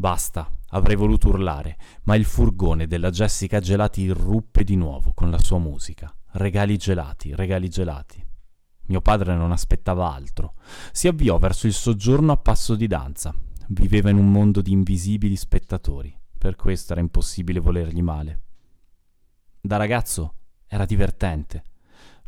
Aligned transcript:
Basta, 0.00 0.50
avrei 0.68 0.96
voluto 0.96 1.28
urlare, 1.28 1.76
ma 2.04 2.14
il 2.14 2.24
furgone 2.24 2.86
della 2.86 3.10
Jessica 3.10 3.60
Gelati 3.60 4.00
irruppe 4.00 4.64
di 4.64 4.74
nuovo 4.74 5.12
con 5.12 5.28
la 5.28 5.36
sua 5.36 5.58
musica. 5.58 6.10
Regali 6.32 6.78
gelati, 6.78 7.34
regali 7.34 7.68
gelati. 7.68 8.26
Mio 8.86 9.02
padre 9.02 9.36
non 9.36 9.52
aspettava 9.52 10.10
altro. 10.10 10.54
Si 10.90 11.06
avviò 11.06 11.36
verso 11.36 11.66
il 11.66 11.74
soggiorno 11.74 12.32
a 12.32 12.38
passo 12.38 12.76
di 12.76 12.86
danza. 12.86 13.34
Viveva 13.68 14.08
in 14.08 14.16
un 14.16 14.32
mondo 14.32 14.62
di 14.62 14.72
invisibili 14.72 15.36
spettatori. 15.36 16.18
Per 16.38 16.56
questo 16.56 16.92
era 16.92 17.02
impossibile 17.02 17.60
volergli 17.60 18.00
male. 18.00 18.40
Da 19.60 19.76
ragazzo 19.76 20.36
era 20.66 20.86
divertente. 20.86 21.62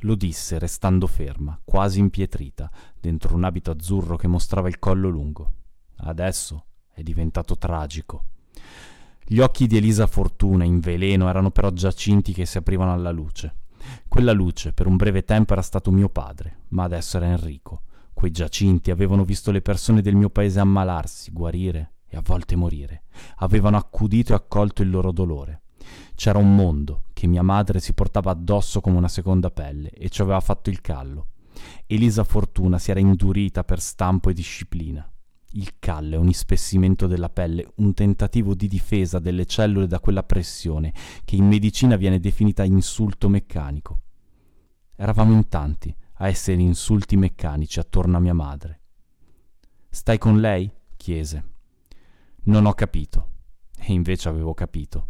Lo 0.00 0.14
disse 0.14 0.59
restando 0.59 1.07
ferma, 1.07 1.59
quasi 1.64 2.00
impietrita, 2.00 2.70
dentro 3.00 3.34
un 3.34 3.45
abito 3.45 3.70
azzurro 3.70 4.16
che 4.16 4.29
mostrava 4.29 4.68
il 4.68 4.79
collo 4.79 5.09
lungo. 5.09 5.52
Adesso 5.96 6.66
è 6.93 7.03
diventato 7.03 7.57
tragico. 7.57 8.25
Gli 9.25 9.39
occhi 9.39 9.67
di 9.67 9.77
Elisa 9.77 10.07
Fortuna 10.07 10.64
in 10.64 10.81
veleno 10.81 11.29
erano 11.29 11.50
però 11.50 11.71
giacinti 11.71 12.33
che 12.33 12.45
si 12.45 12.59
aprivano 12.59 12.93
alla 12.93 13.11
luce. 13.11 13.55
Quella 14.09 14.33
luce 14.33 14.73
per 14.73 14.87
un 14.87 14.97
breve 14.97 15.25
tempo 15.25 15.53
era 15.53 15.63
stato 15.63 15.91
mio 15.91 16.09
padre, 16.09 16.64
ma 16.69 16.85
adesso 16.85 17.17
era 17.17 17.27
Enrico. 17.27 17.83
Quei 18.13 18.31
giacinti 18.31 18.91
avevano 18.91 19.25
visto 19.25 19.50
le 19.50 19.63
persone 19.63 20.03
del 20.03 20.14
mio 20.14 20.29
paese 20.29 20.61
ammalarsi, 20.61 21.33
guarire 21.33 21.93
e 22.09 22.17
a 22.17 22.23
volte 22.23 22.57
morire. 22.57 23.05
Avevano 23.36 23.79
accudito 23.79 24.33
e 24.33 24.36
accolto 24.36 24.83
il 24.83 24.91
loro 24.91 25.13
dolore. 25.13 25.63
C'era 26.14 26.39
un 26.39 26.55
mondo 26.55 27.05
che 27.13 27.27
mia 27.27 27.43
madre 27.43 27.81
si 27.81 27.95
portava 27.95 28.31
addosso 28.31 28.81
come 28.81 28.99
una 28.99 29.09
seconda 29.09 29.50
pelle 29.50 29.91
e 29.91 30.09
ci 30.11 30.21
aveva 30.21 30.41
fatto 30.41 30.71
il 30.71 30.81
callo. 30.81 31.29
Elisa 31.86 32.25
Fortuna 32.25 32.78
si 32.78 32.91
era 32.91 33.00
indurita 33.00 33.64
per 33.64 33.81
stampo 33.81 34.31
e 34.31 34.34
disciplina. 34.34 35.11
Il 35.55 35.73
callo 35.79 36.15
è 36.15 36.19
un 36.19 36.29
ispessimento 36.29 37.06
della 37.06 37.29
pelle, 37.29 37.73
un 37.77 37.92
tentativo 37.92 38.55
di 38.55 38.69
difesa 38.69 39.19
delle 39.19 39.45
cellule 39.45 39.86
da 39.86 40.00
quella 40.00 40.22
pressione 40.22 40.94
che 41.25 41.36
in 41.36 41.47
medicina 41.47 41.97
viene 41.97 42.20
definita 42.20 42.64
insulto 42.64 43.28
meccanico. 43.28 44.00
Eravamo 44.97 45.34
in 45.34 45.48
tanti 45.48 45.94
a 46.14 46.28
essere 46.28 46.61
insulti 46.62 47.17
meccanici 47.17 47.78
attorno 47.78 48.17
a 48.17 48.20
mia 48.20 48.33
madre. 48.33 48.81
Stai 49.91 50.17
con 50.17 50.41
lei? 50.41 50.70
chiese. 50.97 51.44
Non 52.44 52.64
ho 52.64 52.72
capito. 52.72 53.28
E 53.77 53.92
invece 53.92 54.31
avevo 54.31 54.55
capito. 54.55 55.09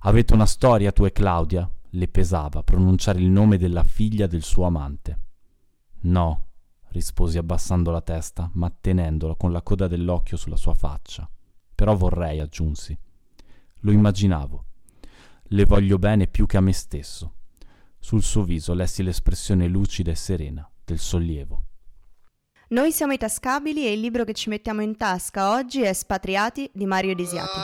Avete 0.00 0.34
una 0.34 0.46
storia 0.46 0.92
tu 0.92 1.04
e 1.04 1.12
Claudia? 1.12 1.68
Le 1.90 2.08
pesava 2.08 2.62
pronunciare 2.62 3.18
il 3.18 3.30
nome 3.30 3.56
della 3.56 3.82
figlia 3.82 4.26
del 4.26 4.42
suo 4.42 4.64
amante. 4.64 5.18
No, 6.02 6.49
risposi 6.90 7.38
abbassando 7.38 7.90
la 7.90 8.00
testa, 8.00 8.50
ma 8.54 8.70
tenendola 8.70 9.34
con 9.34 9.52
la 9.52 9.62
coda 9.62 9.86
dell'occhio 9.86 10.36
sulla 10.36 10.56
sua 10.56 10.74
faccia. 10.74 11.28
Però 11.74 11.94
vorrei, 11.96 12.40
aggiunsi. 12.40 12.96
Lo 13.80 13.90
immaginavo. 13.90 14.64
Le 15.42 15.64
voglio 15.64 15.98
bene 15.98 16.26
più 16.26 16.46
che 16.46 16.56
a 16.56 16.60
me 16.60 16.72
stesso. 16.72 17.34
Sul 17.98 18.22
suo 18.22 18.44
viso 18.44 18.72
lessi 18.74 19.02
l'espressione 19.02 19.66
lucida 19.68 20.10
e 20.10 20.14
serena 20.14 20.68
del 20.84 20.98
sollievo. 20.98 21.64
Noi 22.68 22.92
siamo 22.92 23.12
i 23.12 23.18
tascabili 23.18 23.84
e 23.84 23.92
il 23.92 24.00
libro 24.00 24.24
che 24.24 24.32
ci 24.32 24.48
mettiamo 24.48 24.80
in 24.80 24.96
tasca 24.96 25.50
oggi 25.50 25.82
è 25.82 25.92
Spatriati 25.92 26.70
di 26.72 26.86
Mario 26.86 27.14
Desiati. 27.16 27.58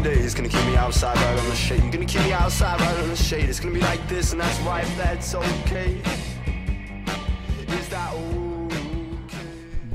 Care 0.00 0.12
about 0.12 0.24
sunny. 0.24 0.34
Gonna 0.34 0.48
keep 0.48 0.66
me 0.66 0.76
outside 0.76 1.16
right 1.16 1.38
on 1.38 1.48
the 1.48 1.54
shade. 1.54 1.82
You're 1.82 1.92
gonna 1.92 2.04
keep 2.04 2.22
me 2.22 2.32
outside 2.32 2.80
right 2.80 2.98
on 2.98 3.08
the 3.08 3.16
shade. 3.16 3.48
It's 3.48 3.60
gonna 3.60 3.74
be 3.74 3.80
like 3.80 4.06
this, 4.08 4.32
and 4.32 4.40
that's 4.40 4.58
right, 4.60 4.86
that's 4.96 5.34
okay. 5.34 6.27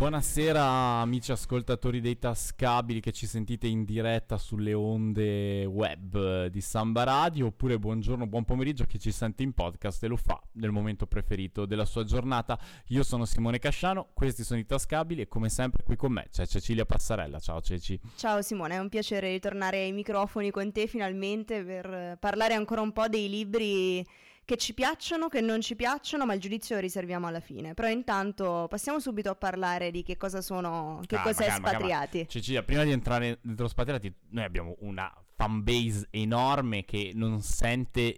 Buonasera 0.03 0.61
amici 0.99 1.31
ascoltatori 1.31 2.01
dei 2.01 2.19
tascabili 2.19 2.99
che 2.99 3.13
ci 3.13 3.25
sentite 3.25 3.67
in 3.67 3.85
diretta 3.85 4.37
sulle 4.37 4.73
onde 4.73 5.63
web 5.63 6.47
di 6.47 6.59
Samba 6.59 7.03
Radio 7.03 7.45
oppure 7.45 7.79
buongiorno, 7.79 8.27
buon 8.27 8.43
pomeriggio 8.43 8.83
a 8.83 8.85
chi 8.85 8.99
ci 8.99 9.13
sente 9.13 9.43
in 9.43 9.53
podcast 9.53 10.03
e 10.03 10.07
lo 10.07 10.17
fa 10.17 10.41
nel 10.55 10.71
momento 10.71 11.07
preferito 11.07 11.65
della 11.65 11.85
sua 11.85 12.03
giornata. 12.03 12.59
Io 12.87 13.01
sono 13.01 13.23
Simone 13.23 13.59
Casciano, 13.59 14.09
questi 14.13 14.43
sono 14.43 14.59
i 14.59 14.65
tascabili 14.65 15.21
e 15.21 15.29
come 15.29 15.47
sempre 15.47 15.83
qui 15.83 15.95
con 15.95 16.11
me 16.11 16.27
c'è 16.29 16.45
Cecilia 16.47 16.83
Passarella. 16.83 17.39
Ciao 17.39 17.61
Ceci. 17.61 17.97
Ciao 18.17 18.41
Simone, 18.41 18.75
è 18.75 18.79
un 18.79 18.89
piacere 18.89 19.29
ritornare 19.29 19.83
ai 19.83 19.93
microfoni 19.93 20.51
con 20.51 20.69
te 20.73 20.85
finalmente 20.85 21.63
per 21.63 22.17
parlare 22.19 22.55
ancora 22.55 22.81
un 22.81 22.91
po' 22.91 23.07
dei 23.07 23.29
libri 23.29 24.05
che 24.45 24.57
ci 24.57 24.73
piacciono, 24.73 25.27
che 25.27 25.41
non 25.41 25.61
ci 25.61 25.75
piacciono, 25.75 26.25
ma 26.25 26.33
il 26.33 26.39
giudizio 26.39 26.75
lo 26.75 26.81
riserviamo 26.81 27.27
alla 27.27 27.39
fine. 27.39 27.73
Però 27.73 27.87
intanto 27.87 28.67
passiamo 28.69 28.99
subito 28.99 29.29
a 29.29 29.35
parlare 29.35 29.91
di 29.91 30.03
che 30.03 30.17
cosa 30.17 30.41
sono, 30.41 30.99
che 31.01 31.15
Calma, 31.15 31.31
cos'è 31.31 31.45
calma, 31.45 31.67
Spatriati. 31.69 32.17
calma. 32.17 32.29
Cecilia, 32.29 32.63
prima 32.63 32.83
di 32.83 32.91
entrare 32.91 33.39
dentro 33.41 33.67
Spatriati, 33.67 34.13
noi 34.29 34.43
abbiamo 34.43 34.75
una 34.79 35.11
fanbase 35.35 36.07
enorme 36.11 36.85
che 36.85 37.11
non 37.13 37.41
sente 37.41 38.17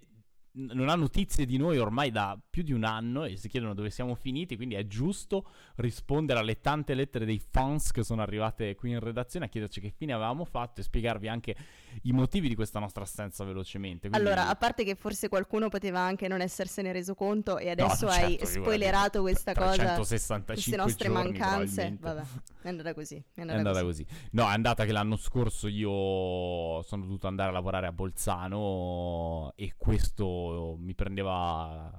non 0.56 0.90
ha 0.90 0.96
notizie 0.96 1.46
di 1.46 1.58
noi 1.58 1.78
ormai 1.78 2.12
da 2.12 2.40
più 2.50 2.64
di 2.64 2.72
un 2.72 2.84
anno 2.84 3.26
e 3.26 3.36
si 3.36 3.50
chiedono 3.50 3.74
dove 3.74 3.90
siamo 3.90 4.16
finiti, 4.16 4.56
quindi 4.56 4.76
è 4.76 4.88
giusto 4.88 5.50
rispondere 5.76 6.40
alle 6.40 6.62
tante 6.62 6.94
lettere 6.94 7.26
dei 7.26 7.40
fans 7.40 7.92
che 7.92 8.04
sono 8.04 8.22
arrivate 8.22 8.76
qui 8.76 8.92
in 8.92 9.00
redazione 9.00 9.46
a 9.46 9.50
chiederci 9.50 9.82
che 9.82 9.92
fine 9.96 10.14
avevamo 10.14 10.46
fatto 10.46 10.80
e 10.80 10.84
spiegarvi 10.84 11.28
anche 11.28 11.56
i 12.04 12.12
motivi 12.12 12.48
di 12.48 12.56
questa 12.56 12.80
nostra 12.80 13.04
assenza 13.04 13.44
velocemente. 13.44 14.10
Quindi... 14.10 14.28
Allora, 14.28 14.48
a 14.48 14.56
parte 14.56 14.84
che 14.84 14.96
forse 14.96 15.28
qualcuno 15.28 15.70
poteva 15.70 16.00
anche 16.00 16.28
non 16.28 16.42
essersene 16.42 16.92
reso 16.92 17.16
conto 17.16 17.58
e 17.58 17.70
adesso 17.70 18.06
No, 18.06 18.12
hai 18.12 18.38
certo, 18.38 18.46
spoilerato 18.46 19.22
questa 19.22 19.54
cosa, 19.54 19.76
365 19.76 20.54
queste 20.54 20.76
nostre 20.78 21.10
giorni, 21.10 21.38
mancanze. 21.38 21.98
Vabbè, 22.00 22.22
è 22.62 22.70
andata 22.70 22.94
così. 22.94 23.16
È 23.16 23.40
È 23.40 23.42
andata, 23.42 23.58
andata 23.58 23.84
così. 23.84 24.04
così. 24.06 24.28
No, 24.32 24.44
è 24.44 24.54
andata 24.54 24.86
che 24.86 24.92
l'anno 24.92 25.18
scorso 25.18 25.68
io 25.68 26.82
sono 26.84 27.04
dovuto 27.04 27.28
andare 27.28 27.50
a 27.50 27.54
lavorare 27.54 27.88
a 27.88 27.92
Bolzano 27.92 29.54
e 29.56 29.74
questo 29.78 30.45
mi 30.78 30.94
prendeva 30.96 31.92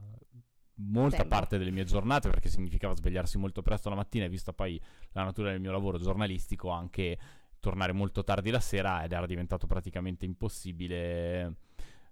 molta 0.79 1.19
Tempo. 1.19 1.35
parte 1.35 1.59
delle 1.59 1.71
mie 1.71 1.85
giornate 1.85 2.29
perché 2.29 2.49
significava 2.49 2.95
svegliarsi 2.95 3.39
molto 3.39 3.63
presto 3.63 3.89
la 3.89 3.95
mattina 3.95 4.25
e 4.25 4.29
vista 4.29 4.53
poi 4.53 4.81
la 5.13 5.25
natura 5.25 5.51
del 5.51 5.61
mio 5.61 5.73
lavoro 5.73 5.99
giornalistico 5.99 6.69
anche 6.69 7.19
tornare 7.61 7.93
molto 7.93 8.25
tardi 8.25 8.51
la 8.51 8.61
sera 8.61 9.03
ed 9.03 9.13
era 9.13 9.27
diventato 9.27 9.67
praticamente 9.67 10.25
impossibile 10.25 11.57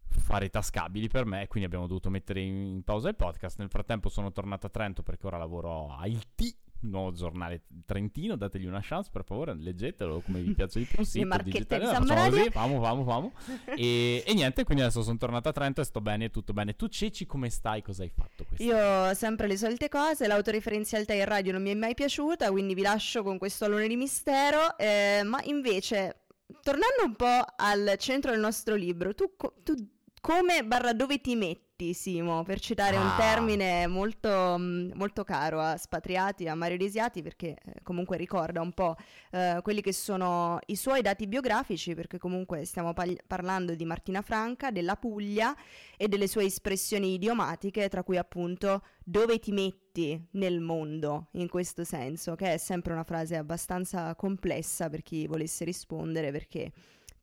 fare 0.09 0.49
tascabili 0.49 1.09
per 1.09 1.27
me 1.27 1.47
quindi 1.47 1.67
abbiamo 1.67 1.87
dovuto 1.87 2.09
mettere 2.09 2.41
in 2.41 2.83
pausa 2.85 3.09
il 3.09 3.17
podcast 3.17 3.59
nel 3.59 3.69
frattempo 3.69 4.09
sono 4.09 4.33
tornato 4.33 4.67
a 4.67 4.71
Trento 4.71 5.03
perché 5.03 5.27
ora 5.27 5.37
lavoro 5.37 5.95
a 5.95 6.07
Il 6.07 6.23
T 6.35 6.57
nuovo 6.89 7.13
giornale 7.13 7.63
trentino 7.87 8.37
dategli 8.37 8.67
una 8.67 8.81
chance 8.83 9.11
per 9.13 9.25
favore 9.25 9.55
leggetelo 9.55 10.21
come 10.21 10.41
vi 10.41 10.53
piace 10.55 10.81
di 10.81 10.85
più 10.85 11.05
marchette 11.27 11.79
digitale 11.79 11.85
di 11.85 11.87
No, 11.87 11.93
facciamo 12.07 12.31
così 12.31 12.51
famo 12.51 12.83
famo 12.83 13.05
famo 13.05 13.33
e, 13.77 14.23
e 14.27 14.35
niente 14.35 14.65
quindi 14.65 14.83
adesso 14.83 15.03
sono 15.03 15.17
tornato 15.17 15.49
a 15.49 15.53
Trento 15.53 15.81
e 15.81 15.85
sto 15.85 16.01
bene 16.01 16.31
tutto 16.31 16.53
bene. 16.53 16.75
Tu 16.75 16.89
Ceci 16.89 17.27
come 17.27 17.51
stai? 17.51 17.83
Cosa 17.83 18.03
hai 18.03 18.11
fatto 18.11 18.45
questa 18.45 18.65
Io 18.65 19.15
sempre 19.15 19.47
le 19.47 19.57
solite 19.57 19.89
cose, 19.89 20.27
l'autoreferenzialità 20.27 21.13
in 21.15 21.25
radio 21.25 21.53
non 21.53 21.63
mi 21.63 21.71
è 21.71 21.75
mai 21.75 21.95
piaciuta, 21.95 22.51
quindi 22.51 22.75
vi 22.75 22.83
lascio 22.83 23.23
con 23.23 23.39
questo 23.39 23.65
alone 23.65 23.89
di 23.89 23.97
mistero, 23.97 24.77
eh, 24.77 25.23
ma 25.25 25.41
invece, 25.45 26.25
tornando 26.63 27.05
un 27.05 27.15
po' 27.15 27.45
al 27.57 27.95
centro 27.99 28.31
del 28.33 28.41
nostro 28.41 28.75
libro, 28.75 29.15
tu, 29.15 29.35
co- 29.37 29.55
tu 29.63 29.75
come 30.21 30.65
barra 30.65 30.93
dove 30.93 31.21
ti 31.21 31.37
metti, 31.37 31.64
Simo, 31.77 32.45
per 32.45 32.61
citare 32.61 32.97
un 32.97 33.05
Ah. 33.05 33.17
termine 33.19 33.89
molto, 33.89 34.57
mm, 34.57 34.93
molto 34.95 35.25
caro 35.25 35.61
a 35.61 35.77
Spatriati, 35.77 36.47
a 36.47 36.55
Mario 36.55 36.77
Desiati, 36.77 37.21
perché 37.21 37.57
eh, 37.65 37.83
comunque 37.83 38.17
ricorda 38.17 38.61
un 38.61 38.71
po' 38.73 38.95
eh, 39.33 39.59
quelli 39.61 39.81
che 39.81 39.93
sono 39.93 40.61
i 40.67 40.77
suoi 40.77 41.03
dati 41.03 41.27
biografici, 41.27 41.97
perché 41.97 42.17
comunque 42.19 42.65
stiamo 42.65 42.93
pal- 42.93 43.19
parlando 43.27 43.75
di 43.75 43.85
Martina 43.85 44.23
Franca, 44.23 44.71
della 44.71 44.95
Puglia, 44.95 45.53
e 45.97 46.07
delle 46.07 46.29
sue 46.29 46.45
espressioni 46.45 47.15
idiomatiche, 47.15 47.89
tra 47.89 48.05
cui 48.05 48.19
appunto 48.19 48.83
dove 49.05 49.41
ti 49.41 49.51
metti 49.51 50.29
nel 50.33 50.61
mondo, 50.61 51.27
in 51.33 51.49
questo 51.49 51.83
senso, 51.83 52.37
che 52.37 52.53
è 52.55 52.57
sempre 52.57 52.93
una 52.93 53.03
frase 53.05 53.35
abbastanza 53.37 54.15
complessa 54.15 54.89
per 54.89 55.03
chi 55.03 55.27
volesse 55.27 55.65
rispondere, 55.65 56.31
perché 56.31 56.71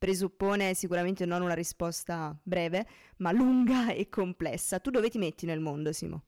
presuppone 0.02 0.74
sicuramente 0.74 1.28
non 1.28 1.44
una 1.44 1.54
risposta 1.54 2.36
breve, 2.42 2.88
ma 3.18 3.32
lunga 3.32 3.92
e 3.94 4.10
complessa. 4.10 4.80
Tu 4.80 4.90
dove 4.90 5.10
ti 5.10 5.20
metti 5.20 5.46
nel 5.46 5.60
mondo, 5.60 5.94
Simo? 5.94 6.24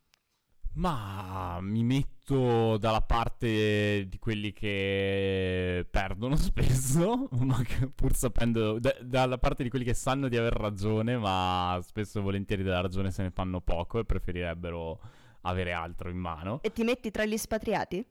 Ma 0.76 1.60
mi 1.60 1.84
metto 1.84 2.78
dalla 2.78 3.02
parte 3.02 4.06
di 4.08 4.20
quelli 4.20 4.54
che 4.54 5.88
perdono 5.90 6.36
spesso, 6.38 7.30
ma 7.32 7.60
che 7.64 7.88
pur 7.88 8.16
sapendo, 8.16 8.78
da- 8.78 8.96
dalla 9.02 9.40
parte 9.40 9.64
di 9.64 9.70
quelli 9.70 9.86
che 9.86 9.96
sanno 9.96 10.28
di 10.28 10.38
aver 10.38 10.54
ragione, 10.54 11.18
ma 11.18 11.80
spesso 11.82 12.20
e 12.20 12.22
volentieri 12.22 12.62
della 12.62 12.82
ragione 12.82 13.10
se 13.10 13.24
ne 13.24 13.32
fanno 13.32 13.60
poco 13.60 13.98
e 13.98 14.06
preferirebbero 14.06 15.00
avere 15.42 15.74
altro 15.74 16.12
in 16.12 16.18
mano. 16.18 16.60
E 16.62 16.72
ti 16.72 16.84
metti 16.84 17.10
tra 17.10 17.26
gli 17.26 17.38
spatriati? 17.38 18.06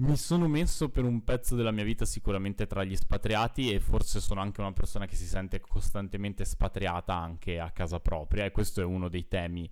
Mi 0.00 0.16
sono 0.16 0.48
messo 0.48 0.88
per 0.88 1.04
un 1.04 1.22
pezzo 1.24 1.54
della 1.54 1.70
mia 1.70 1.84
vita 1.84 2.06
sicuramente 2.06 2.66
tra 2.66 2.84
gli 2.84 2.96
spatriati 2.96 3.70
e 3.70 3.80
forse 3.80 4.18
sono 4.18 4.40
anche 4.40 4.62
una 4.62 4.72
persona 4.72 5.04
che 5.04 5.14
si 5.14 5.26
sente 5.26 5.60
costantemente 5.60 6.46
spatriata 6.46 7.14
anche 7.14 7.60
a 7.60 7.70
casa 7.70 8.00
propria 8.00 8.46
e 8.46 8.50
questo 8.50 8.80
è 8.80 8.84
uno 8.84 9.10
dei 9.10 9.28
temi 9.28 9.70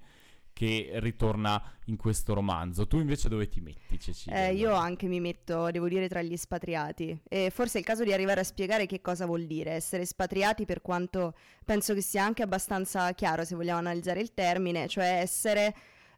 che 0.52 0.90
ritorna 0.96 1.62
in 1.86 1.96
questo 1.96 2.34
romanzo. 2.34 2.86
Tu 2.86 2.98
invece 2.98 3.30
dove 3.30 3.48
ti 3.48 3.60
metti, 3.60 3.98
Cecilia? 3.98 4.48
Eh, 4.48 4.54
io 4.54 4.74
anche 4.74 5.06
mi 5.06 5.18
metto, 5.18 5.70
devo 5.70 5.88
dire, 5.88 6.08
tra 6.08 6.20
gli 6.20 6.36
spatriati. 6.36 7.22
E 7.26 7.48
forse 7.50 7.78
è 7.78 7.80
il 7.80 7.86
caso 7.86 8.04
di 8.04 8.12
arrivare 8.12 8.40
a 8.40 8.44
spiegare 8.44 8.84
che 8.84 9.00
cosa 9.00 9.24
vuol 9.24 9.46
dire 9.46 9.70
essere 9.70 10.04
spatriati, 10.04 10.66
per 10.66 10.82
quanto 10.82 11.34
penso 11.64 11.94
che 11.94 12.02
sia 12.02 12.24
anche 12.24 12.42
abbastanza 12.42 13.12
chiaro 13.12 13.44
se 13.44 13.54
vogliamo 13.54 13.78
analizzare 13.78 14.20
il 14.20 14.34
termine, 14.34 14.88
cioè 14.88 15.20
essere 15.20 15.74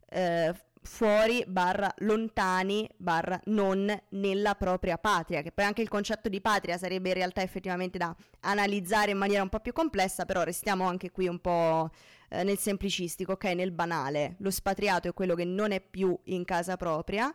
eh, 0.08 0.52
fuori 0.82 1.44
barra 1.46 1.92
lontani 1.98 2.88
barra 2.96 3.38
non 3.44 3.94
nella 4.10 4.54
propria 4.54 4.98
patria, 4.98 5.42
che 5.42 5.52
poi 5.52 5.64
anche 5.64 5.82
il 5.82 5.88
concetto 5.88 6.28
di 6.28 6.40
patria 6.40 6.78
sarebbe 6.78 7.08
in 7.08 7.14
realtà 7.14 7.42
effettivamente 7.42 7.98
da 7.98 8.14
analizzare 8.40 9.10
in 9.10 9.18
maniera 9.18 9.42
un 9.42 9.48
po' 9.48 9.60
più 9.60 9.72
complessa, 9.72 10.24
però 10.24 10.42
restiamo 10.42 10.86
anche 10.86 11.10
qui 11.10 11.28
un 11.28 11.38
po' 11.38 11.90
eh, 12.30 12.44
nel 12.44 12.58
semplicistico, 12.58 13.32
ok, 13.32 13.44
nel 13.44 13.72
banale. 13.72 14.36
Lo 14.38 14.50
spatriato 14.50 15.08
è 15.08 15.14
quello 15.14 15.34
che 15.34 15.44
non 15.44 15.72
è 15.72 15.80
più 15.80 16.18
in 16.24 16.44
casa 16.44 16.76
propria 16.76 17.32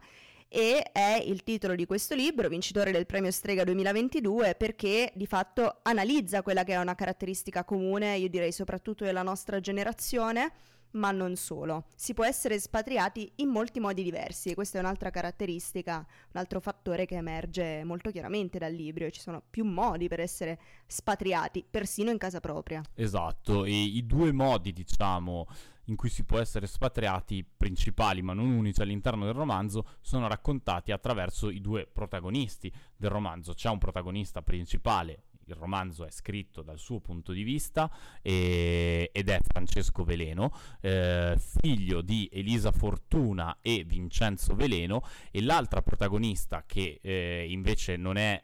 e 0.48 0.90
è 0.92 1.22
il 1.26 1.44
titolo 1.44 1.76
di 1.76 1.86
questo 1.86 2.16
libro, 2.16 2.48
vincitore 2.48 2.92
del 2.92 3.06
premio 3.06 3.32
Strega 3.32 3.64
2022, 3.64 4.56
perché 4.56 5.12
di 5.14 5.26
fatto 5.26 5.80
analizza 5.84 6.42
quella 6.42 6.64
che 6.64 6.74
è 6.74 6.78
una 6.78 6.96
caratteristica 6.96 7.64
comune, 7.64 8.18
io 8.18 8.30
direi 8.30 8.52
soprattutto 8.52 9.04
della 9.04 9.24
nostra 9.24 9.60
generazione, 9.60 10.52
ma 10.96 11.12
non 11.12 11.36
solo. 11.36 11.86
Si 11.96 12.14
può 12.14 12.26
essere 12.26 12.56
espatriati 12.56 13.32
in 13.36 13.50
molti 13.50 13.80
modi 13.80 14.04
diversi 14.04 14.54
questa 14.54 14.78
è 14.78 14.82
un'altra 14.82 15.10
caratteristica, 15.10 15.98
un 15.98 16.40
altro 16.40 16.60
fattore 16.60 17.06
che 17.06 17.16
emerge 17.16 17.84
molto 17.84 18.12
chiaramente 18.12 18.58
dal 18.58 18.74
libro. 18.74 19.10
Ci 19.10 19.22
sono 19.22 19.44
più 19.48 19.66
modi 19.66 20.08
per 20.08 20.20
essere 20.20 20.60
spatriati, 20.88 21.66
persino 21.70 22.10
in 22.10 22.18
casa 22.18 22.40
propria. 22.40 22.82
Esatto, 22.96 23.66
e 23.66 23.72
i 23.72 24.06
due 24.06 24.32
modi, 24.32 24.74
diciamo, 24.74 25.48
in 25.86 25.96
cui 25.96 26.10
si 26.10 26.24
può 26.24 26.40
essere 26.40 26.68
spatriati 26.68 27.46
principali, 27.46 28.22
ma 28.22 28.34
non 28.34 28.50
unici 28.50 28.82
all'interno 28.82 29.26
del 29.26 29.34
romanzo, 29.34 29.86
sono 30.02 30.28
raccontati 30.28 30.92
attraverso 30.92 31.50
i 31.50 31.62
due 31.62 31.86
protagonisti 31.86 32.72
del 32.96 33.12
romanzo. 33.12 33.54
C'è 33.54 33.70
un 33.70 33.78
protagonista 33.78 34.42
principale, 34.42 35.26
il 35.46 35.56
romanzo 35.56 36.06
è 36.06 36.12
scritto 36.12 36.62
dal 36.62 36.80
suo 36.80 37.00
punto 37.00 37.32
di 37.32 37.44
vista 37.44 37.90
e, 38.22 39.10
ed 39.12 39.30
è 39.30 39.40
Francesco 39.42 40.04
Veleno, 40.04 40.52
eh, 40.82 41.36
figlio 41.38 42.02
di 42.02 42.30
Elisa 42.32 42.72
Fortuna 42.72 43.58
e 43.62 43.84
Vincenzo 43.86 44.56
Veleno, 44.56 45.04
e 45.32 45.42
l'altra 45.42 45.82
protagonista 45.82 46.64
che 46.66 47.00
eh, 47.02 47.46
invece 47.50 47.98
non 47.98 48.18
è 48.18 48.44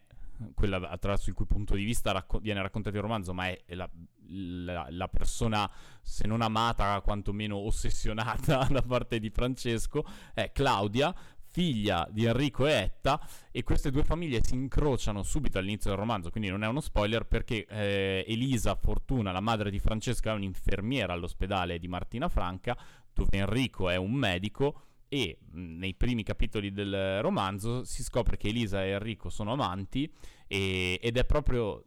quella 0.55 0.89
attraverso 0.89 1.29
il 1.29 1.35
cui 1.35 1.45
punto 1.45 1.75
di 1.75 1.83
vista 1.83 2.11
racco- 2.11 2.39
viene 2.39 2.61
raccontato 2.61 2.95
il 2.95 3.01
romanzo, 3.01 3.33
ma 3.33 3.47
è 3.47 3.61
la, 3.67 3.89
la, 4.27 4.87
la, 4.89 5.07
persona, 5.07 5.69
se 6.01 6.27
non 6.27 6.41
amata, 6.41 6.99
quantomeno 7.01 7.57
ossessionata 7.57 8.65
da 8.71 8.81
parte 8.81 9.19
di 9.19 9.29
Francesco, 9.29 10.03
è 10.33 10.51
Claudia, 10.51 11.13
figlia 11.51 12.07
di 12.09 12.25
Enrico 12.25 12.65
e 12.65 12.71
Etta 12.71 13.19
e 13.51 13.63
queste 13.63 13.91
due 13.91 14.03
famiglie 14.03 14.41
si 14.41 14.55
incrociano 14.55 15.21
subito 15.21 15.57
all'inizio 15.57 15.89
del 15.89 15.99
romanzo, 15.99 16.29
quindi 16.29 16.49
non 16.49 16.63
è 16.63 16.67
uno 16.67 16.81
spoiler 16.81 17.25
perché 17.25 17.65
eh, 17.65 18.25
Elisa 18.27 18.75
Fortuna, 18.75 19.31
la 19.31 19.41
madre 19.41 19.69
di 19.69 19.79
Francesca, 19.79 20.31
è 20.31 20.35
un'infermiera 20.35 21.13
all'ospedale 21.13 21.77
di 21.77 21.87
Martina 21.87 22.29
Franca, 22.29 22.77
dove 23.13 23.37
Enrico 23.37 23.89
è 23.89 23.97
un 23.97 24.13
medico 24.13 24.85
e 25.09 25.39
nei 25.51 25.93
primi 25.93 26.23
capitoli 26.23 26.71
del 26.71 27.21
romanzo 27.21 27.83
si 27.83 28.01
scopre 28.01 28.37
che 28.37 28.47
Elisa 28.47 28.81
e 28.81 28.91
Enrico 28.91 29.29
sono 29.29 29.51
amanti 29.51 30.09
e, 30.51 30.99
ed 31.01 31.15
è 31.15 31.23
proprio 31.23 31.81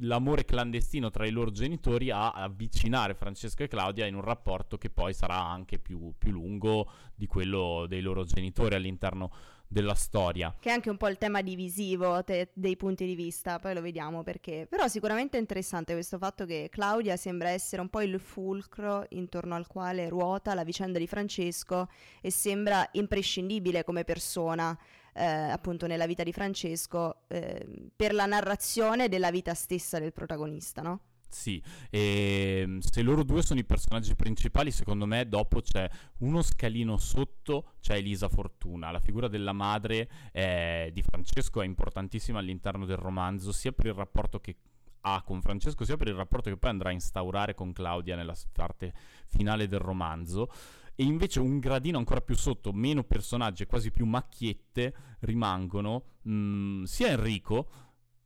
l'amore 0.00 0.46
clandestino 0.46 1.10
tra 1.10 1.26
i 1.26 1.30
loro 1.30 1.50
genitori 1.50 2.10
a 2.10 2.30
avvicinare 2.30 3.14
Francesco 3.14 3.62
e 3.62 3.68
Claudia 3.68 4.06
in 4.06 4.14
un 4.14 4.22
rapporto 4.22 4.78
che 4.78 4.88
poi 4.88 5.12
sarà 5.12 5.38
anche 5.38 5.78
più, 5.78 6.14
più 6.16 6.30
lungo 6.30 6.90
di 7.14 7.26
quello 7.26 7.84
dei 7.86 8.00
loro 8.00 8.24
genitori 8.24 8.74
all'interno 8.74 9.30
della 9.68 9.94
storia. 9.94 10.54
Che 10.58 10.70
è 10.70 10.72
anche 10.72 10.88
un 10.88 10.96
po' 10.96 11.08
il 11.08 11.18
tema 11.18 11.42
divisivo 11.42 12.24
te- 12.24 12.52
dei 12.54 12.76
punti 12.76 13.04
di 13.04 13.14
vista, 13.14 13.58
poi 13.58 13.74
lo 13.74 13.82
vediamo 13.82 14.22
perché. 14.22 14.66
Però 14.66 14.88
sicuramente 14.88 15.36
è 15.36 15.40
interessante 15.40 15.92
questo 15.92 16.16
fatto 16.16 16.46
che 16.46 16.68
Claudia 16.70 17.16
sembra 17.16 17.50
essere 17.50 17.82
un 17.82 17.90
po' 17.90 18.00
il 18.00 18.18
fulcro 18.18 19.04
intorno 19.10 19.54
al 19.54 19.66
quale 19.66 20.08
ruota 20.08 20.54
la 20.54 20.64
vicenda 20.64 20.98
di 20.98 21.06
Francesco 21.06 21.90
e 22.22 22.30
sembra 22.30 22.88
imprescindibile 22.92 23.84
come 23.84 24.04
persona. 24.04 24.78
Eh, 25.18 25.24
appunto 25.24 25.86
nella 25.86 26.06
vita 26.06 26.22
di 26.22 26.32
Francesco 26.32 27.22
eh, 27.28 27.88
per 27.96 28.12
la 28.12 28.26
narrazione 28.26 29.08
della 29.08 29.30
vita 29.30 29.54
stessa 29.54 29.98
del 29.98 30.12
protagonista, 30.12 30.82
no? 30.82 31.00
Sì, 31.28 31.62
e 31.90 32.60
ehm, 32.62 32.78
se 32.80 33.02
loro 33.02 33.24
due 33.24 33.42
sono 33.42 33.58
i 33.58 33.64
personaggi 33.64 34.14
principali, 34.14 34.70
secondo 34.70 35.06
me 35.06 35.28
dopo 35.28 35.60
c'è 35.60 35.88
uno 36.18 36.42
scalino 36.42 36.96
sotto, 36.98 37.72
c'è 37.80 37.96
Elisa 37.96 38.28
Fortuna. 38.28 38.90
La 38.90 39.00
figura 39.00 39.28
della 39.28 39.52
madre 39.52 40.08
eh, 40.32 40.90
di 40.92 41.02
Francesco 41.02 41.60
è 41.62 41.64
importantissima 41.64 42.38
all'interno 42.38 42.84
del 42.84 42.96
romanzo, 42.96 43.52
sia 43.52 43.72
per 43.72 43.86
il 43.86 43.94
rapporto 43.94 44.38
che 44.38 44.56
ha 45.00 45.22
con 45.22 45.40
Francesco, 45.40 45.84
sia 45.84 45.96
per 45.96 46.08
il 46.08 46.14
rapporto 46.14 46.50
che 46.50 46.56
poi 46.56 46.70
andrà 46.70 46.88
a 46.88 46.92
instaurare 46.92 47.54
con 47.54 47.72
Claudia 47.72 48.16
nella 48.16 48.36
parte 48.52 48.92
finale 49.28 49.66
del 49.66 49.78
romanzo. 49.78 50.50
E 50.96 51.04
invece 51.04 51.40
un 51.40 51.58
gradino 51.58 51.98
ancora 51.98 52.22
più 52.22 52.34
sotto, 52.34 52.72
meno 52.72 53.04
personaggi 53.04 53.62
e 53.62 53.66
quasi 53.66 53.90
più 53.90 54.06
macchiette 54.06 54.94
rimangono. 55.20 56.04
Mh, 56.22 56.32
mm, 56.32 56.82
sia 56.84 57.08
Enrico 57.08 57.68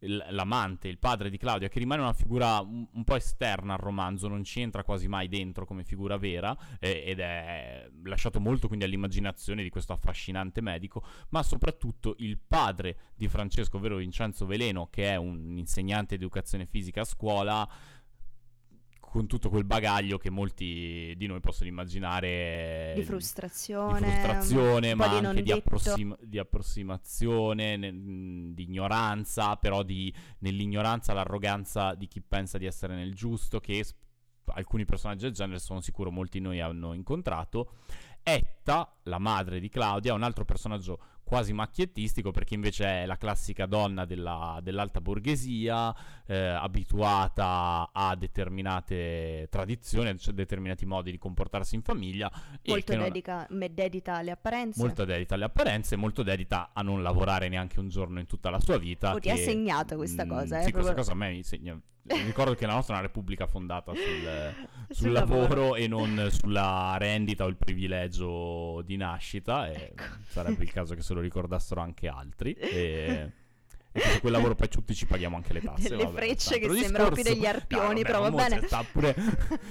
l'amante, 0.03 0.89
il 0.89 0.99
padre 0.99 1.29
di 1.29 1.37
Claudia, 1.37 1.69
che 1.69 1.79
rimane 1.79 2.01
una 2.01 2.13
figura 2.13 2.61
un, 2.61 3.05
po' 3.05 3.17
esterna 3.17 3.75
al 3.75 3.81
romanzo, 3.81 4.29
non 4.29 4.45
ci 4.45 4.61
entra 4.61 4.83
quasi 4.83 5.09
mai 5.09 5.29
dentro 5.29 5.67
come 5.67 5.85
figura 5.85 6.17
vera 6.17 6.57
eh, 6.79 7.03
ed 7.05 7.21
è 7.21 7.89
lasciato 8.05 8.41
molto 8.41 8.67
quindi 8.67 8.85
all'immaginazione 8.85 9.63
di 9.63 9.69
questo 9.69 9.93
affascinante 9.93 10.61
medico, 10.63 11.05
ma 11.31 11.43
soprattutto 11.43 12.15
il 12.19 12.39
padre 12.39 12.97
di 13.15 13.29
Francesco, 13.29 13.77
ovvero 13.77 13.97
Vincenzo 13.97 14.47
Veleno, 14.47 14.89
che 14.89 15.11
è 15.11 15.17
un 15.17 15.59
insegnante 15.59 16.17
di 16.17 16.23
educazione 16.23 16.67
fisica 16.67 17.03
a 17.03 17.05
scuola, 17.05 17.69
con 19.11 19.27
tutto 19.27 19.49
quel 19.51 19.65
bagaglio 19.65 20.19
che 20.19 20.31
molti 20.31 21.15
di 21.17 21.27
noi 21.27 21.41
possono 21.41 21.69
immaginare 21.69 22.93
di 22.95 23.03
frustrazione, 23.03 23.99
di 23.99 24.05
frustrazione 24.05 24.95
ma 24.95 25.09
di 25.09 25.27
anche 25.27 25.43
di, 25.43 25.51
approssim- 25.51 26.17
di, 26.23 26.39
approssimazione, 26.39 27.77
ne- 27.77 28.55
di 28.55 28.63
ignoranza, 28.63 29.57
però 29.57 29.83
di, 29.83 30.15
nell'ignoranza 30.39 31.13
l'arroganza 31.13 31.95
di 31.97 32.07
chi 32.07 32.21
pensa 32.21 32.57
di 32.57 32.67
essere 32.67 32.95
nel 32.95 33.13
giusto, 33.13 33.59
che 33.59 33.83
sp- 33.83 33.99
alcuni 34.55 34.85
personaggi 34.85 35.25
del 35.25 35.33
genere 35.33 35.59
sono 35.59 35.81
sicuro 35.81 36.13
molti 36.13 36.39
di 36.39 36.45
noi 36.45 36.61
hanno 36.61 36.93
incontrato. 36.93 37.79
Etta, 38.23 38.97
la 39.05 39.19
madre 39.19 39.59
di 39.59 39.69
Claudia, 39.69 40.15
un 40.15 40.23
altro 40.23 40.45
personaggio 40.45 41.01
quasi 41.31 41.53
macchiettistico 41.53 42.33
perché 42.33 42.55
invece 42.55 43.03
è 43.03 43.07
la 43.07 43.17
classica 43.17 43.67
donna 43.67 44.05
della, 44.05 44.59
dell'alta 44.65 45.01
borghesia, 45.01 45.95
eh, 46.27 46.37
abituata 46.37 47.91
a 47.93 48.17
determinate 48.17 49.47
tradizioni, 49.49 50.09
a 50.09 50.17
determinati 50.33 50.87
modi 50.87 51.13
di 51.13 51.19
comportarsi 51.19 51.77
in 51.77 51.83
famiglia. 51.83 52.29
Molto 52.65 52.97
dedica, 52.97 53.47
non... 53.49 53.65
dedita 53.71 54.17
alle 54.17 54.33
apparenze. 54.33 54.81
Molto 54.81 55.05
dedita 55.05 55.37
alle 55.37 55.45
apparenze, 55.45 55.95
molto 55.95 56.25
dedita 56.25 56.71
a 56.73 56.83
non 56.83 57.01
lavorare 57.01 57.49
neanche 57.49 57.79
un 57.79 57.89
giorno 57.89 58.19
in 58.19 58.27
tutta 58.27 58.51
la 58.51 58.59
sua 58.59 58.79
vita. 58.79 59.15
Che, 59.15 59.21
ti 59.21 59.31
ha 59.31 59.37
segnato 59.37 59.95
questa 59.95 60.25
mm, 60.25 60.29
cosa, 60.29 60.59
eh? 60.59 60.65
Sì, 60.65 60.73
proprio... 60.73 60.93
questa 60.93 60.95
cosa 60.95 61.13
a 61.13 61.15
me 61.15 61.31
mi 61.31 61.45
segna. 61.45 61.81
Ricordo 62.25 62.55
che 62.55 62.67
la 62.67 62.75
nostra 62.75 62.95
è 62.95 62.99
una 62.99 63.07
repubblica 63.07 63.47
fondata 63.47 63.93
sul, 63.95 64.03
sul, 64.89 64.97
sul 64.97 65.13
lavoro, 65.13 65.41
lavoro, 65.43 65.75
e 65.77 65.87
non 65.87 66.29
sulla 66.31 66.97
rendita 66.99 67.45
o 67.45 67.49
il 67.49 67.57
privilegio 67.57 68.83
di 68.83 68.97
nascita. 68.97 69.71
E 69.71 69.93
ecco. 69.95 70.03
Sarebbe 70.27 70.65
il 70.65 70.73
caso 70.73 70.95
che 70.95 71.03
se 71.03 71.15
lo 71.15 71.21
ricordassero 71.21 71.81
anche 71.81 72.09
altri. 72.09 72.53
E 72.53 73.33
e 73.93 74.01
che 74.01 74.21
quel 74.21 74.33
lavoro 74.33 74.55
poi 74.55 74.69
tutti 74.69 74.95
ci 74.95 75.05
paghiamo 75.05 75.35
anche 75.35 75.53
le 75.53 75.61
tasse. 75.61 75.97
Vabbè, 75.97 76.13
frecce 76.13 76.59
che 76.61 76.73
sembrano 76.75 77.11
più 77.11 77.25
degli 77.25 77.45
arpioni, 77.45 78.03
no, 78.03 78.07
però 78.07 78.21
va 78.21 78.31
bene. 78.31 78.67
Sta 78.67 78.85
pure... 78.91 79.15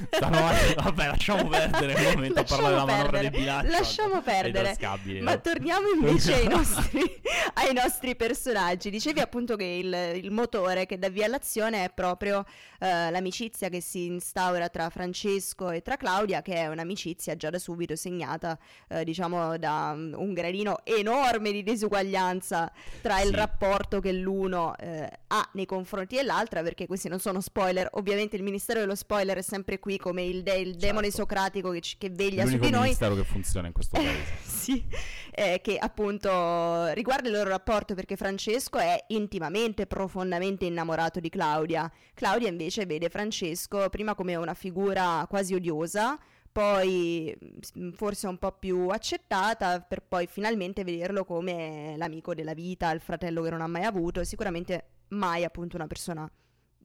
Stanno... 0.10 0.40
vabbè, 0.76 1.08
lasciamo 1.08 1.48
perdere 1.48 1.94
un 1.94 2.14
momento 2.16 2.40
a 2.42 2.44
parlare 2.44 2.74
della 2.74 2.86
manovra 2.86 3.20
del 3.20 3.30
bilancio. 3.30 3.72
Lasciamo 3.72 4.22
perdere. 4.22 4.78
Ma 5.22 5.38
torniamo 5.38 5.88
invece 5.88 6.34
ai 6.34 6.48
nostri, 6.50 7.22
ai 7.54 7.74
nostri, 7.74 8.16
personaggi. 8.18 8.90
Dicevi 8.90 9.22
appunto 9.22 9.56
che 9.56 9.64
il, 9.64 10.22
il, 10.22 10.32
motore 10.32 10.86
che 10.86 11.00
dà 11.00 11.08
via 11.08 11.26
all'azione 11.26 11.86
è 11.86 11.90
proprio 11.90 12.40
uh, 12.40 12.46
l'amicizia 12.80 13.70
che 13.70 13.80
si 13.80 14.06
instaura 14.06 14.68
tra 14.68 14.90
Francesco 14.90 15.70
e 15.70 15.82
tra 15.82 15.96
Claudia, 15.96 16.42
che 16.42 16.56
è 16.56 16.68
un'amicizia 16.68 17.38
già 17.38 17.50
da 17.50 17.60
subito 17.60 17.96
segnata, 17.96 18.58
uh, 18.90 19.04
diciamo, 19.04 19.58
da 19.58 19.94
un 19.96 20.34
gradino 20.34 20.80
enorme 20.84 21.54
di 21.54 21.64
disuguaglianza 21.64 22.70
tra 23.02 23.18
sì. 23.18 23.28
il 23.28 23.34
rapporto 23.34 24.02
che 24.02 24.09
che 24.10 24.14
l'uno 24.14 24.76
eh, 24.78 25.08
ha 25.28 25.50
nei 25.54 25.66
confronti 25.66 26.16
dell'altra, 26.16 26.62
perché 26.64 26.88
questi 26.88 27.08
non 27.08 27.20
sono 27.20 27.42
spoiler. 27.42 27.88
Ovviamente 27.94 28.36
il 28.36 28.44
Ministero 28.44 28.80
dello 28.80 28.96
Spoiler 28.96 29.38
è 29.38 29.42
sempre 29.42 29.80
qui 29.80 29.98
come 29.98 30.24
il, 30.24 30.42
de- 30.42 30.56
il 30.58 30.72
Certo. 30.72 30.86
demone 30.86 31.12
socratico 31.12 31.70
che, 31.72 31.82
ci- 31.82 31.96
che 31.98 32.10
veglia 32.10 32.42
su 32.44 32.48
L'unico 32.50 32.66
di 32.66 32.72
noi. 32.72 32.82
ministero 32.84 33.16
che 33.16 33.24
funziona 33.24 33.68
in 33.68 33.74
questo 33.74 33.98
paese. 33.98 34.24
sì, 34.44 34.84
eh, 35.32 35.60
che 35.62 35.78
appunto 35.78 36.88
riguarda 36.94 37.28
il 37.30 37.36
loro 37.36 37.50
rapporto 37.50 37.94
perché 37.94 38.16
Francesco 38.16 38.78
è 38.78 39.04
intimamente, 39.10 39.86
profondamente 39.86 40.66
innamorato 40.66 41.20
di 41.20 41.30
Claudia. 41.30 41.92
Claudia 42.14 42.50
invece 42.50 42.86
vede 42.86 43.10
Francesco 43.10 43.90
prima 43.90 44.16
come 44.16 44.36
una 44.36 44.54
figura 44.54 45.26
quasi 45.30 45.54
odiosa, 45.54 46.18
poi 46.52 47.36
mm, 47.78 47.92
forse 47.92 48.28
un 48.28 48.38
po' 48.38 48.52
più 48.52 48.88
accettata, 48.88 49.82
per 49.82 50.02
poi 50.02 50.28
finalmente 50.28 50.84
vederlo 50.84 51.24
come 51.26 51.96
l'amico 51.98 52.34
della 52.34 52.54
vita, 52.54 52.92
il 52.92 53.02
fratello 53.02 53.42
che 53.42 53.50
non 53.50 53.62
ha 53.62 53.68
mai 53.68 53.84
avuto, 53.84 54.24
sicuramente 54.24 54.90
mai 55.10 55.44
appunto 55.44 55.76
una 55.76 55.88
persona 55.88 56.30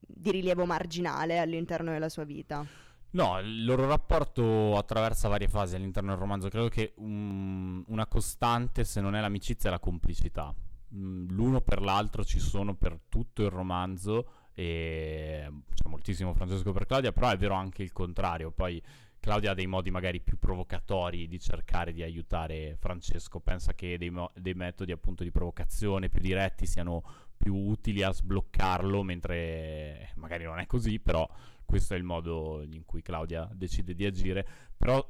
di 0.07 0.31
rilievo 0.31 0.65
marginale 0.67 1.39
all'interno 1.39 1.91
della 1.91 2.09
sua 2.09 2.25
vita. 2.25 2.65
No, 3.11 3.39
il 3.39 3.65
loro 3.65 3.87
rapporto 3.87 4.77
attraversa 4.77 5.29
varie 5.29 5.49
fasi 5.49 5.77
all'interno 5.77 6.11
del 6.11 6.19
romanzo. 6.19 6.49
Credo 6.49 6.69
che 6.69 6.95
um, 6.97 7.85
una 7.89 8.07
costante, 8.07 8.83
se 8.83 9.01
non 9.01 9.15
è 9.15 9.21
l'amicizia, 9.21 9.69
è 9.69 9.73
la 9.73 9.79
complicità. 9.79 10.53
Mm, 10.95 11.29
L'uno 11.29 11.61
per 11.61 11.81
l'altro 11.81 12.25
ci 12.25 12.41
sono 12.41 12.75
per 12.75 12.99
tutto 13.09 13.43
il 13.43 13.51
romanzo 13.51 14.29
e 14.53 15.49
c'è 15.75 15.89
moltissimo 15.89 16.35
Francesco 16.35 16.73
per 16.73 16.87
Claudia, 16.87 17.13
però 17.13 17.31
è 17.31 17.37
vero 17.37 17.55
anche 17.55 17.85
il 17.85 17.93
contrario. 17.93 18.51
Poi 18.51 18.83
Claudia 19.25 19.53
ha 19.53 19.55
dei 19.55 19.67
modi 19.67 19.91
magari 19.91 20.21
più 20.21 20.39
provocatori 20.39 21.27
di 21.27 21.41
cercare 21.41 21.95
di 21.95 22.03
aiutare 22.03 22.77
Francesco. 22.79 23.41
Pensa 23.41 23.73
che 23.73 23.97
dei, 23.97 24.11
mo- 24.11 24.31
dei 24.35 24.53
metodi 24.53 24.93
appunto 24.93 25.23
di 25.23 25.31
provocazione 25.31 26.11
più 26.11 26.21
diretti 26.21 26.67
siano 26.67 27.03
più 27.35 27.55
utili 27.55 28.03
a 28.03 28.13
sbloccarlo, 28.13 29.03
mentre 29.03 30.11
magari 30.17 30.45
non 30.45 30.59
è 30.59 30.67
così, 30.67 31.01
però 31.01 31.27
questo 31.65 31.95
è 31.95 31.97
il 31.97 32.03
modo 32.03 32.61
in 32.71 32.85
cui 32.85 33.01
Claudia 33.01 33.49
decide 33.51 33.95
di 33.95 34.05
agire, 34.05 34.47
però 34.77 35.03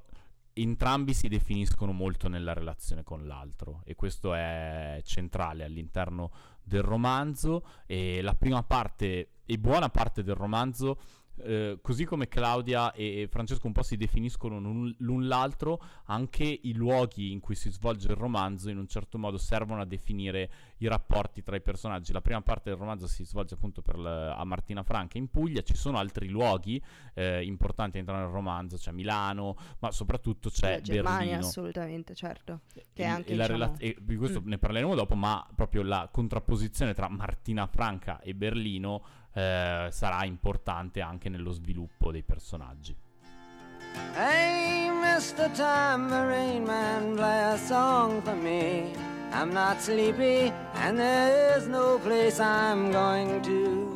entrambi 0.53 1.13
si 1.13 1.27
definiscono 1.27 1.91
molto 1.91 2.29
nella 2.29 2.53
relazione 2.53 3.03
con 3.03 3.27
l'altro 3.27 3.83
e 3.85 3.97
questo 3.97 4.33
è 4.33 5.01
centrale 5.03 5.65
all'interno 5.65 6.31
del 6.63 6.83
romanzo 6.83 7.67
e 7.85 8.23
la 8.23 8.37
prima 8.37 8.63
parte 8.63 9.31
e 9.45 9.59
buona 9.59 9.89
parte 9.89 10.23
del 10.23 10.37
romanzo 10.37 11.01
eh, 11.43 11.79
così 11.83 12.05
come 12.05 12.29
Claudia 12.29 12.93
e 12.93 13.27
Francesco 13.31 13.67
un 13.67 13.73
po' 13.73 13.83
si 13.83 13.97
definiscono 13.97 14.59
l'un 14.59 15.27
l'altro, 15.27 15.83
anche 16.07 16.45
i 16.45 16.73
luoghi 16.75 17.33
in 17.33 17.41
cui 17.41 17.55
si 17.55 17.71
svolge 17.71 18.09
il 18.09 18.17
romanzo 18.17 18.71
in 18.71 18.79
un 18.79 18.87
certo 18.87 19.19
modo 19.19 19.37
servono 19.37 19.81
a 19.81 19.85
definire 19.85 20.51
i 20.85 20.89
rapporti 20.89 21.43
tra 21.43 21.57
i 21.57 21.61
personaggi. 21.61 22.13
La 22.13 22.21
prima 22.21 22.41
parte 22.43 22.71
del 22.71 22.79
romanzo 22.79 23.07
si 23.07 23.25
svolge 23.25 23.55
appunto 23.55 23.83
per 23.83 23.99
la- 23.99 24.35
a 24.37 24.45
Martina 24.45 24.83
Franca 24.83 25.19
in 25.19 25.29
Puglia, 25.31 25.63
ci 25.63 25.75
sono 25.75 25.99
altri 25.99 26.29
luoghi 26.29 26.83
eh, 27.15 27.45
importanti 27.45 27.97
all'interno 27.97 28.23
del 28.25 28.33
romanzo, 28.33 28.77
c'è 28.77 28.91
Milano, 28.91 29.57
ma 29.79 29.91
soprattutto 29.93 30.51
c'è 30.51 30.75
la 30.77 30.81
Germania, 30.81 31.19
Berlino. 31.19 31.47
assolutamente, 31.47 32.15
certo. 32.15 32.61
Che 32.73 32.83
è 32.95 33.03
E- 33.03 33.05
anche, 33.05 33.33
e 33.33 33.37
la 33.37 33.47
diciamo- 33.47 33.65
rela- 33.65 33.79
e 33.79 33.97
di 34.01 34.17
questo 34.17 34.41
Mm. 34.41 34.49
ne 34.49 34.59
parleremo 34.59 34.95
dopo, 34.95 35.15
ma 35.15 35.47
proprio 35.55 35.83
la 35.83 36.09
contrapposizione 36.11 36.93
tra 36.95 37.09
Martina 37.09 37.67
Franca 37.67 38.21
e 38.21 38.35
Berlino 38.35 39.03
eh, 39.37 39.89
sarà 39.91 40.25
importante 40.25 41.01
anche 41.01 41.29
nello 41.29 41.51
sviluppo 41.51 42.13
dei 42.13 42.23
personaggi. 42.23 42.97
Hey, 44.15 44.89
Mr. 44.91 45.51
Tambourine 45.51 46.61
Man, 46.65 47.15
play 47.15 47.53
a 47.53 47.57
song 47.57 48.23
for 48.23 48.35
me. 48.35 49.14
I'm 49.37 49.53
not 49.53 49.81
sleepy, 49.81 50.53
and 50.75 50.97
there 50.97 51.59
is 51.59 51.67
no 51.67 51.99
place 51.99 52.39
I'm 52.39 52.93
going 52.93 53.43
to. 53.43 53.93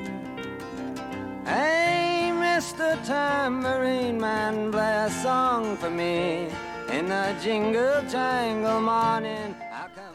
Hey, 1.45 2.33
Mr. 2.33 3.01
Tambourine 3.07 4.19
Man, 4.19 4.73
play 4.73 5.05
a 5.05 5.09
song 5.09 5.77
for 5.77 5.91
me. 5.91 6.49
In 6.91 7.07
the 7.07 7.37
jingle 7.41 8.05
jangle 8.09 8.81
morning. 8.81 9.55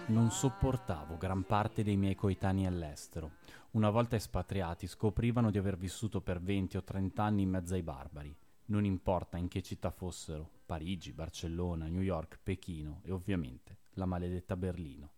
Non 0.08 0.30
sopportavo 0.30 1.16
gran 1.18 1.44
parte 1.44 1.84
dei 1.84 1.96
miei 1.96 2.16
coetanei 2.16 2.66
all'estero. 2.66 3.32
Una 3.72 3.90
volta 3.90 4.18
espatriati 4.18 4.88
scoprivano 4.88 5.52
di 5.52 5.58
aver 5.58 5.78
vissuto 5.78 6.20
per 6.20 6.42
20 6.42 6.76
o 6.76 6.84
30 6.84 7.24
anni 7.24 7.44
in 7.44 7.50
mezzo 7.50 7.76
ai 7.76 7.82
barbari. 7.82 8.36
Non 8.66 8.84
importa 8.84 9.38
in 9.38 9.48
che 9.48 9.62
città 9.62 9.90
fossero, 9.90 10.50
Parigi, 10.66 11.14
Barcellona, 11.14 11.88
New 11.88 12.02
York, 12.02 12.40
Pechino 12.44 13.00
e 13.04 13.12
ovviamente 13.12 13.78
la 13.94 14.06
maledetta 14.06 14.58
Berlino. 14.58 15.13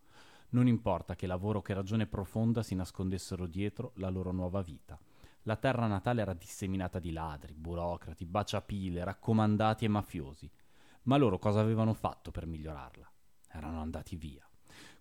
Non 0.56 0.68
importa 0.68 1.16
che 1.16 1.28
lavoro 1.28 1.60
o 1.60 1.62
che 1.62 1.74
ragione 1.74 2.08
profonda 2.08 2.64
si 2.64 2.76
nascondessero 2.76 3.46
dietro 3.46 3.92
la 3.96 4.08
loro 4.08 4.32
nuova 4.32 4.62
vita. 4.62 4.98
La 5.42 5.58
terra 5.58 5.86
natale 5.86 6.22
era 6.22 6.34
disseminata 6.34 6.98
di 6.98 7.12
ladri, 7.12 7.54
burocrati, 7.54 8.26
baciapile, 8.26 9.04
raccomandati 9.04 9.84
e 9.84 9.90
mafiosi. 9.90 10.50
Ma 11.04 11.18
loro 11.18 11.40
cosa 11.40 11.60
avevano 11.60 11.94
fatto 11.94 12.32
per 12.32 12.46
migliorarla? 12.46 13.12
Erano 13.50 13.82
andati 13.82 14.16
via. 14.16 14.48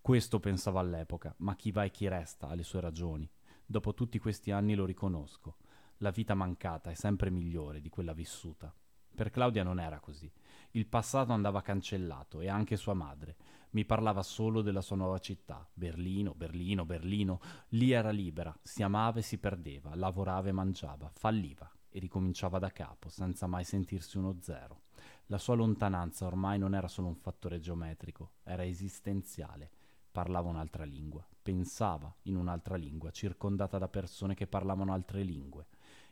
Questo 0.01 0.41
pensavo 0.41 0.81
all'epoca, 0.81 1.33
ma 1.39 1.55
chi 1.55 1.71
va 1.71 1.85
e 1.85 1.93
chi 1.93 2.09
resta 2.09 2.49
ha 2.49 2.55
le 2.55 2.65
sue 2.65 2.81
ragioni. 2.81 3.31
Dopo 3.65 3.95
tutti 3.95 4.19
questi 4.19 4.51
anni 4.51 4.75
lo 4.75 4.85
riconosco. 4.85 5.59
La 5.99 6.11
vita 6.11 6.35
mancata 6.35 6.91
è 6.91 6.95
sempre 6.95 7.31
migliore 7.31 7.81
di 7.81 7.91
quella 7.91 8.13
vissuta. 8.13 8.75
Per 9.15 9.31
Claudia 9.31 9.63
non 9.63 9.79
era 9.79 10.01
così. 10.01 10.29
Il 10.77 10.87
passato 10.89 11.31
andava 11.31 11.63
cancellato 11.63 12.41
e 12.41 12.49
anche 12.49 12.77
sua 12.77 12.95
madre. 12.95 13.37
Mi 13.71 13.85
parlava 13.85 14.25
solo 14.25 14.61
della 14.61 14.81
sua 14.81 14.97
nuova 14.97 15.21
città. 15.21 15.65
Berlino, 15.73 16.35
Berlino, 16.35 16.85
Berlino. 16.85 17.41
Lì 17.69 17.93
era 17.93 18.11
libera, 18.11 18.53
si 18.61 18.83
amava 18.83 19.21
e 19.21 19.23
si 19.23 19.39
perdeva, 19.39 19.95
lavorava 19.95 20.49
e 20.49 20.53
mangiava, 20.53 21.09
falliva 21.15 21.71
e 21.89 22.01
ricominciava 22.01 22.59
da 22.59 22.73
capo, 22.73 23.09
senza 23.09 23.47
mai 23.47 23.63
sentirsi 23.63 24.19
uno 24.19 24.39
zero. 24.41 24.81
La 25.27 25.39
sua 25.39 25.55
lontananza 25.55 26.27
ormai 26.27 26.59
non 26.59 26.75
era 26.75 26.89
solo 26.89 27.07
un 27.07 27.15
fattore 27.15 27.61
geometrico, 27.61 28.33
era 28.43 28.65
esistenziale. 28.65 29.71
Parlava 30.11 30.49
un'altra 30.49 30.83
lingua, 30.83 31.25
pensava 31.41 32.13
in 32.23 32.35
un'altra 32.35 32.75
lingua, 32.75 33.13
circondata 33.13 33.79
da 33.79 33.87
persone 33.87 34.35
che 34.35 34.49
parlavano 34.49 34.93
altre 34.93 35.23
lingue. 35.23 35.67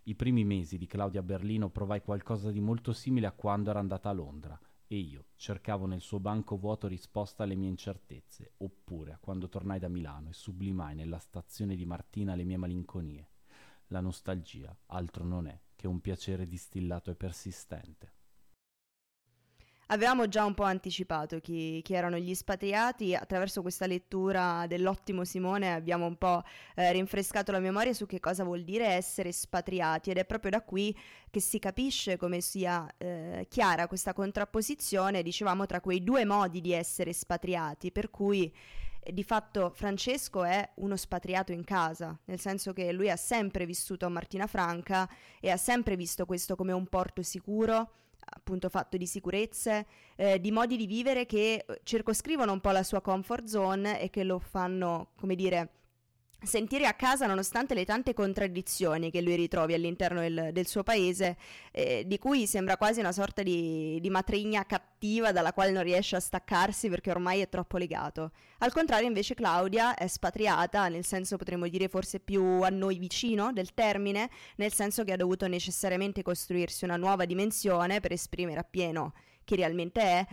I 0.04 0.16
primi 0.16 0.42
mesi 0.44 0.78
di 0.78 0.88
Claudia 0.88 1.22
Berlino 1.22 1.70
provai 1.70 2.02
qualcosa 2.02 2.50
di 2.50 2.60
molto 2.60 2.92
simile 2.92 3.28
a 3.28 3.32
quando 3.32 3.70
era 3.70 3.78
andata 3.78 4.08
a 4.08 4.12
Londra 4.12 4.58
e 4.88 4.96
io 4.96 5.26
cercavo 5.36 5.86
nel 5.86 6.00
suo 6.00 6.18
banco 6.18 6.58
vuoto 6.58 6.88
risposta 6.88 7.44
alle 7.44 7.54
mie 7.54 7.68
incertezze, 7.68 8.54
oppure 8.58 9.12
a 9.12 9.18
quando 9.18 9.48
tornai 9.48 9.78
da 9.78 9.88
Milano 9.88 10.28
e 10.28 10.32
sublimai 10.32 10.96
nella 10.96 11.18
stazione 11.18 11.76
di 11.76 11.86
Martina 11.86 12.34
le 12.34 12.42
mie 12.42 12.56
malinconie. 12.56 13.28
La 13.86 14.00
nostalgia 14.00 14.76
altro 14.86 15.24
non 15.24 15.46
è 15.46 15.56
che 15.76 15.86
un 15.86 16.00
piacere 16.00 16.48
distillato 16.48 17.12
e 17.12 17.14
persistente. 17.14 18.21
Avevamo 19.92 20.26
già 20.26 20.46
un 20.46 20.54
po' 20.54 20.62
anticipato 20.62 21.38
chi, 21.38 21.82
chi 21.82 21.92
erano 21.92 22.16
gli 22.16 22.30
espatriati, 22.30 23.14
attraverso 23.14 23.60
questa 23.60 23.84
lettura 23.84 24.64
dell'ottimo 24.66 25.22
Simone 25.22 25.74
abbiamo 25.74 26.06
un 26.06 26.16
po' 26.16 26.42
eh, 26.76 26.92
rinfrescato 26.92 27.52
la 27.52 27.58
memoria 27.58 27.92
su 27.92 28.06
che 28.06 28.18
cosa 28.18 28.42
vuol 28.42 28.62
dire 28.62 28.86
essere 28.86 29.28
espatriati 29.28 30.10
ed 30.10 30.16
è 30.16 30.24
proprio 30.24 30.52
da 30.52 30.62
qui 30.62 30.98
che 31.28 31.40
si 31.40 31.58
capisce 31.58 32.16
come 32.16 32.40
sia 32.40 32.90
eh, 32.96 33.46
chiara 33.50 33.86
questa 33.86 34.14
contrapposizione, 34.14 35.22
dicevamo, 35.22 35.66
tra 35.66 35.82
quei 35.82 36.02
due 36.02 36.24
modi 36.24 36.62
di 36.62 36.72
essere 36.72 37.10
espatriati, 37.10 37.92
per 37.92 38.08
cui 38.08 38.50
eh, 38.98 39.12
di 39.12 39.24
fatto 39.24 39.72
Francesco 39.74 40.42
è 40.42 40.70
uno 40.76 40.96
spatriato 40.96 41.52
in 41.52 41.64
casa, 41.64 42.18
nel 42.24 42.40
senso 42.40 42.72
che 42.72 42.92
lui 42.92 43.10
ha 43.10 43.16
sempre 43.16 43.66
vissuto 43.66 44.06
a 44.06 44.08
Martina 44.08 44.46
Franca 44.46 45.06
e 45.38 45.50
ha 45.50 45.58
sempre 45.58 45.96
visto 45.96 46.24
questo 46.24 46.56
come 46.56 46.72
un 46.72 46.86
porto 46.86 47.20
sicuro, 47.20 47.90
appunto 48.24 48.68
fatto 48.68 48.96
di 48.96 49.06
sicurezze, 49.06 49.86
eh, 50.16 50.40
di 50.40 50.50
modi 50.50 50.76
di 50.76 50.86
vivere 50.86 51.26
che 51.26 51.64
eh, 51.66 51.80
circoscrivono 51.82 52.52
un 52.52 52.60
po' 52.60 52.70
la 52.70 52.82
sua 52.82 53.00
comfort 53.00 53.44
zone 53.44 54.00
e 54.00 54.10
che 54.10 54.24
lo 54.24 54.38
fanno, 54.38 55.10
come 55.16 55.34
dire, 55.34 55.70
sentire 56.42 56.86
a 56.86 56.94
casa 56.94 57.26
nonostante 57.26 57.74
le 57.74 57.84
tante 57.84 58.14
contraddizioni 58.14 59.10
che 59.10 59.20
lui 59.20 59.34
ritrovi 59.36 59.74
all'interno 59.74 60.20
del, 60.20 60.50
del 60.52 60.66
suo 60.66 60.82
paese, 60.82 61.36
eh, 61.70 62.04
di 62.06 62.18
cui 62.18 62.46
sembra 62.46 62.76
quasi 62.76 63.00
una 63.00 63.12
sorta 63.12 63.42
di, 63.42 63.98
di 64.00 64.10
matrigna 64.10 64.64
cattiva 64.64 65.32
dalla 65.32 65.52
quale 65.52 65.70
non 65.70 65.82
riesce 65.82 66.16
a 66.16 66.20
staccarsi 66.20 66.88
perché 66.88 67.10
ormai 67.10 67.40
è 67.40 67.48
troppo 67.48 67.78
legato. 67.78 68.32
Al 68.58 68.72
contrario 68.72 69.06
invece 69.06 69.34
Claudia 69.34 69.94
è 69.94 70.06
spatriata, 70.06 70.88
nel 70.88 71.04
senso 71.04 71.36
potremmo 71.36 71.68
dire 71.68 71.88
forse 71.88 72.20
più 72.20 72.42
a 72.62 72.68
noi 72.68 72.98
vicino 72.98 73.52
del 73.52 73.74
termine, 73.74 74.30
nel 74.56 74.72
senso 74.72 75.04
che 75.04 75.12
ha 75.12 75.16
dovuto 75.16 75.46
necessariamente 75.46 76.22
costruirsi 76.22 76.84
una 76.84 76.96
nuova 76.96 77.24
dimensione 77.24 78.00
per 78.00 78.12
esprimere 78.12 78.60
appieno 78.60 79.12
chi 79.44 79.56
realmente 79.56 80.00
è, 80.00 80.26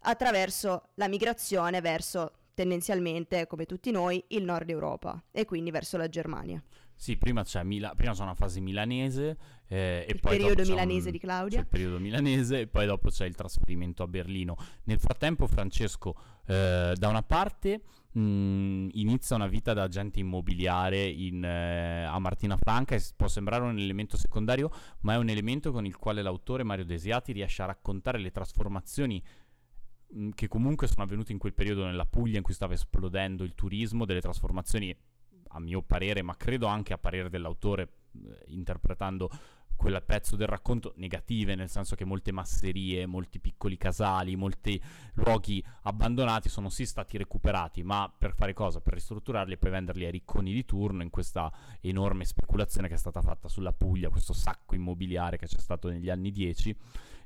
attraverso 0.00 0.90
la 0.94 1.08
migrazione 1.08 1.80
verso 1.80 2.32
tendenzialmente, 2.56 3.46
come 3.46 3.66
tutti 3.66 3.90
noi, 3.90 4.24
il 4.28 4.42
nord 4.42 4.70
Europa 4.70 5.22
e 5.30 5.44
quindi 5.44 5.70
verso 5.70 5.98
la 5.98 6.08
Germania. 6.08 6.60
Sì, 6.98 7.18
prima 7.18 7.44
c'è, 7.44 7.62
Mila- 7.62 7.94
prima 7.94 8.12
c'è 8.14 8.22
una 8.22 8.34
fase 8.34 8.58
milanese 8.60 9.36
eh, 9.68 10.06
Il 10.08 10.18
periodo 10.18 10.62
milanese 10.62 11.06
un- 11.06 11.12
di 11.12 11.18
Claudia. 11.18 11.58
C'è 11.58 11.64
il 11.64 11.68
periodo 11.68 11.98
milanese 11.98 12.60
e 12.60 12.66
poi 12.68 12.86
dopo 12.86 13.10
c'è 13.10 13.26
il 13.26 13.34
trasferimento 13.34 14.02
a 14.02 14.06
Berlino. 14.08 14.56
Nel 14.84 14.98
frattempo 14.98 15.46
Francesco 15.46 16.14
eh, 16.46 16.94
da 16.96 17.08
una 17.08 17.22
parte 17.22 17.82
mh, 18.12 18.88
inizia 18.92 19.36
una 19.36 19.46
vita 19.46 19.74
da 19.74 19.82
agente 19.82 20.20
immobiliare 20.20 21.04
in, 21.04 21.44
eh, 21.44 22.04
a 22.04 22.18
Martina 22.18 22.56
Franca 22.56 22.94
e 22.94 23.02
può 23.14 23.28
sembrare 23.28 23.64
un 23.64 23.76
elemento 23.78 24.16
secondario, 24.16 24.70
ma 25.00 25.12
è 25.12 25.16
un 25.18 25.28
elemento 25.28 25.72
con 25.72 25.84
il 25.84 25.96
quale 25.98 26.22
l'autore 26.22 26.62
Mario 26.62 26.86
Desiati 26.86 27.32
riesce 27.32 27.60
a 27.60 27.66
raccontare 27.66 28.18
le 28.18 28.30
trasformazioni 28.30 29.22
che 30.34 30.48
comunque 30.48 30.86
sono 30.86 31.02
avvenute 31.02 31.32
in 31.32 31.38
quel 31.38 31.52
periodo 31.52 31.84
nella 31.84 32.06
Puglia 32.06 32.36
in 32.36 32.42
cui 32.42 32.54
stava 32.54 32.74
esplodendo 32.74 33.44
il 33.44 33.54
turismo, 33.54 34.04
delle 34.04 34.20
trasformazioni 34.20 34.96
a 35.48 35.60
mio 35.60 35.82
parere, 35.82 36.22
ma 36.22 36.36
credo 36.36 36.66
anche 36.66 36.92
a 36.92 36.98
parere 36.98 37.30
dell'autore 37.30 37.88
interpretando 38.46 39.30
quel 39.76 40.02
pezzo 40.04 40.36
del 40.36 40.46
racconto 40.46 40.92
negative, 40.96 41.54
nel 41.54 41.68
senso 41.68 41.94
che 41.94 42.04
molte 42.04 42.32
masserie, 42.32 43.06
molti 43.06 43.38
piccoli 43.38 43.76
casali, 43.76 44.36
molti 44.36 44.80
luoghi 45.14 45.64
abbandonati 45.82 46.48
sono 46.48 46.68
sì 46.68 46.86
stati 46.86 47.16
recuperati, 47.16 47.82
ma 47.82 48.12
per 48.16 48.34
fare 48.34 48.52
cosa? 48.52 48.80
Per 48.80 48.94
ristrutturarli 48.94 49.54
e 49.54 49.56
poi 49.58 49.70
venderli 49.70 50.04
ai 50.04 50.10
ricconi 50.10 50.52
di 50.52 50.64
turno 50.64 51.02
in 51.02 51.10
questa 51.10 51.52
enorme 51.80 52.24
speculazione 52.24 52.88
che 52.88 52.94
è 52.94 52.98
stata 52.98 53.20
fatta 53.20 53.48
sulla 53.48 53.72
Puglia, 53.72 54.08
questo 54.08 54.32
sacco 54.32 54.74
immobiliare 54.74 55.36
che 55.36 55.46
c'è 55.46 55.58
stato 55.58 55.88
negli 55.88 56.10
anni 56.10 56.30
10. 56.30 56.76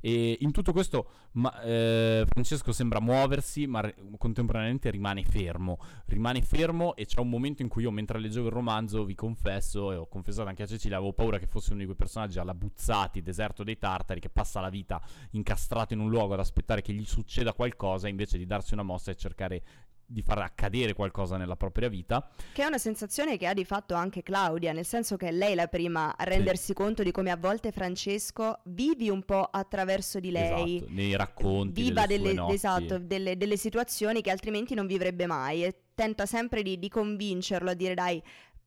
E 0.03 0.39
in 0.41 0.51
tutto 0.51 0.73
questo 0.73 1.11
ma, 1.33 1.61
eh, 1.63 2.25
Francesco 2.27 2.73
sembra 2.73 3.01
muoversi, 3.01 3.67
ma 3.67 3.81
re- 3.81 3.95
contemporaneamente 4.19 4.91
rimane 4.91 5.23
fermo. 5.25 5.79
Rimane 6.07 6.43
fermo 6.43 6.97
e 6.97 7.07
c'è 7.07 7.21
un 7.21 7.29
momento 7.29 7.63
in 7.63 7.69
cui 7.69 7.83
io, 7.83 7.91
mentre 7.91 8.19
leggevo 8.19 8.47
il 8.47 8.53
romanzo, 8.53 9.05
vi 9.05 9.15
confesso, 9.15 9.93
e 9.93 9.97
ho 9.97 10.09
confessato 10.09 10.49
anche 10.49 10.63
a 10.63 10.67
Cecilia, 10.67 10.97
avevo 10.97 11.13
paura 11.13 11.39
che 11.39 11.47
fosse 11.47 11.71
uno 11.71 11.81
di 11.81 11.85
quei 11.85 11.97
personaggi 11.97 12.39
alla 12.41 12.55
Buzzati, 12.55 13.23
deserto 13.23 13.65
dei 13.65 13.79
Tartari, 13.79 14.21
che 14.21 14.31
passa 14.31 14.61
la 14.61 14.71
vita 14.71 15.01
incastrato 15.33 15.95
in 15.95 16.01
un 16.01 16.09
luogo 16.09 16.35
ad 16.35 16.41
aspettare 16.41 16.83
che 16.83 16.93
gli 16.93 17.05
succeda 17.05 17.53
qualcosa, 17.53 18.09
invece 18.09 18.39
di 18.39 18.47
darsi 18.47 18.75
una 18.75 18.83
mossa 18.83 19.11
e 19.11 19.17
cercare 19.17 19.63
di 20.11 20.23
far 20.23 20.39
accadere 20.39 20.93
qualcosa 20.93 21.37
nella 21.37 21.55
propria 21.55 21.89
vita. 21.89 22.29
Che 22.53 22.63
è 22.63 22.67
una 22.67 22.79
sensazione 22.79 23.37
che 23.37 23.47
ha 23.47 23.55
di 23.55 23.65
fatto 23.65 23.95
anche 23.95 24.23
Claudia, 24.23 24.73
nel 24.73 24.85
senso 24.85 25.17
che 25.17 25.29
è 25.29 25.33
lei 25.33 25.55
la 25.55 25.69
prima 25.69 26.17
a 26.17 26.25
rendersi 26.25 26.73
conto 26.75 27.05
di 27.05 27.13
come 27.13 27.31
a 27.31 27.37
volte 27.37 27.71
Francesco 27.71 28.59
vivi 28.65 29.09
un 29.09 29.23
po' 29.23 29.49
attraverso 29.51 30.19
di 30.19 30.33
lei. 30.33 30.77
Esatto, 30.79 30.93
nei 30.93 31.17
racconti 31.17 31.81
viva 31.81 32.07
delle, 32.07 32.35
delle, 32.35 32.53
esatto, 32.53 32.99
delle, 32.99 33.37
delle 33.37 33.57
situazioni 33.57 34.21
che 34.21 34.31
altrimenti 34.31 34.75
non 34.75 34.87
vivrebbe 34.89 35.27
mai 35.27 35.65
e 35.65 35.75
tenta 35.95 36.27
sempre 36.27 36.63
di, 36.63 36.79
di 36.79 36.89
convincerlo 36.89 37.71
a 37.71 37.75
dire 37.75 37.95
dai 37.95 38.21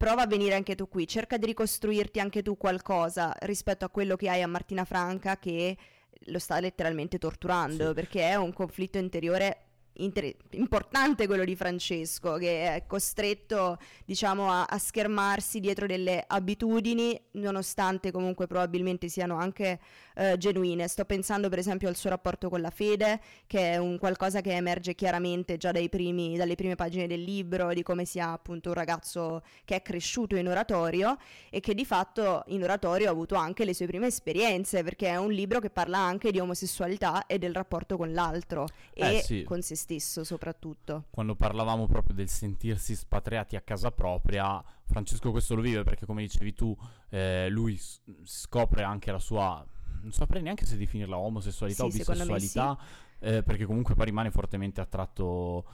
prova 0.03 0.23
a 0.23 0.27
venire 0.27 0.53
anche 0.53 0.75
tu 0.75 0.89
qui, 0.89 1.07
cerca 1.07 1.37
di 1.37 1.45
ricostruirti 1.45 2.19
anche 2.19 2.41
tu 2.41 2.57
qualcosa 2.57 3.33
rispetto 3.43 3.85
a 3.85 3.89
quello 3.89 4.17
che 4.17 4.29
hai 4.29 4.41
a 4.41 4.47
Martina 4.47 4.83
Franca 4.83 5.37
che 5.37 5.77
lo 6.27 6.39
sta 6.39 6.59
letteralmente 6.59 7.17
torturando 7.17 7.87
Sì. 7.87 7.93
perché 7.93 8.29
è 8.29 8.35
un 8.35 8.51
conflitto 8.51 8.97
interiore 8.97 9.62
inter- 9.97 10.35
importante 10.51 11.27
quello 11.27 11.43
di 11.43 11.55
Francesco 11.55 12.35
che 12.35 12.75
è 12.75 12.83
costretto 12.87 13.77
diciamo 14.05 14.49
a, 14.49 14.65
a 14.65 14.77
schermarsi 14.77 15.59
dietro 15.59 15.85
delle 15.85 16.23
abitudini 16.25 17.19
nonostante 17.33 18.11
comunque 18.11 18.47
probabilmente 18.47 19.07
siano 19.07 19.37
anche 19.37 19.79
eh, 20.15 20.37
genuine 20.37 20.87
sto 20.87 21.05
pensando 21.05 21.49
per 21.49 21.59
esempio 21.59 21.87
al 21.87 21.95
suo 21.95 22.09
rapporto 22.09 22.49
con 22.49 22.61
la 22.61 22.69
fede 22.69 23.19
che 23.47 23.73
è 23.73 23.77
un 23.77 23.97
qualcosa 23.99 24.41
che 24.41 24.51
emerge 24.53 24.95
chiaramente 24.95 25.57
già 25.57 25.71
dai 25.71 25.89
primi, 25.89 26.37
dalle 26.37 26.55
prime 26.55 26.75
pagine 26.75 27.07
del 27.07 27.21
libro 27.21 27.73
di 27.73 27.83
come 27.83 28.05
sia 28.05 28.31
appunto 28.31 28.69
un 28.69 28.75
ragazzo 28.75 29.41
che 29.65 29.75
è 29.75 29.81
cresciuto 29.81 30.35
in 30.35 30.47
oratorio 30.47 31.17
e 31.49 31.59
che 31.59 31.73
di 31.73 31.85
fatto 31.85 32.43
in 32.47 32.63
oratorio 32.63 33.07
ha 33.07 33.11
avuto 33.11 33.35
anche 33.35 33.65
le 33.65 33.73
sue 33.73 33.85
prime 33.87 34.07
esperienze 34.07 34.83
perché 34.83 35.07
è 35.09 35.17
un 35.17 35.31
libro 35.31 35.59
che 35.59 35.69
parla 35.69 35.97
anche 35.99 36.31
di 36.31 36.39
omosessualità 36.39 37.25
e 37.27 37.37
del 37.37 37.53
rapporto 37.53 37.97
con 37.97 38.11
l'altro 38.11 38.67
Eh, 38.93 39.17
e 39.17 39.21
sì. 39.21 39.43
con 39.43 39.61
se 39.61 39.75
stesso 39.83 40.23
soprattutto. 40.23 41.05
quando 41.09 41.35
parlavamo 41.35 41.87
proprio 41.87 42.15
del 42.15 42.29
sentirsi 42.29 42.95
spatriati 42.95 43.57
a 43.57 43.61
casa 43.61 43.91
propria, 43.91 44.63
Francesco 44.85 45.31
questo 45.31 45.55
lo 45.55 45.61
vive 45.61 45.83
perché 45.83 46.05
come 46.05 46.21
dicevi 46.21 46.53
tu, 46.53 46.75
eh, 47.09 47.49
lui 47.49 47.75
s- 47.75 47.99
scopre 48.23 48.83
anche 48.83 49.11
la 49.11 49.19
sua, 49.19 49.63
non 50.01 50.11
saprei 50.13 50.41
neanche 50.41 50.65
se 50.65 50.77
definirla 50.77 51.17
omosessualità 51.17 51.83
Sì, 51.83 51.89
o 51.89 51.91
bisessualità, 51.91 52.77
eh, 53.19 53.43
perché 53.43 53.65
comunque 53.65 53.93
poi 53.93 54.05
rimane 54.05 54.31
fortemente 54.31 54.79
attratto 54.79 55.65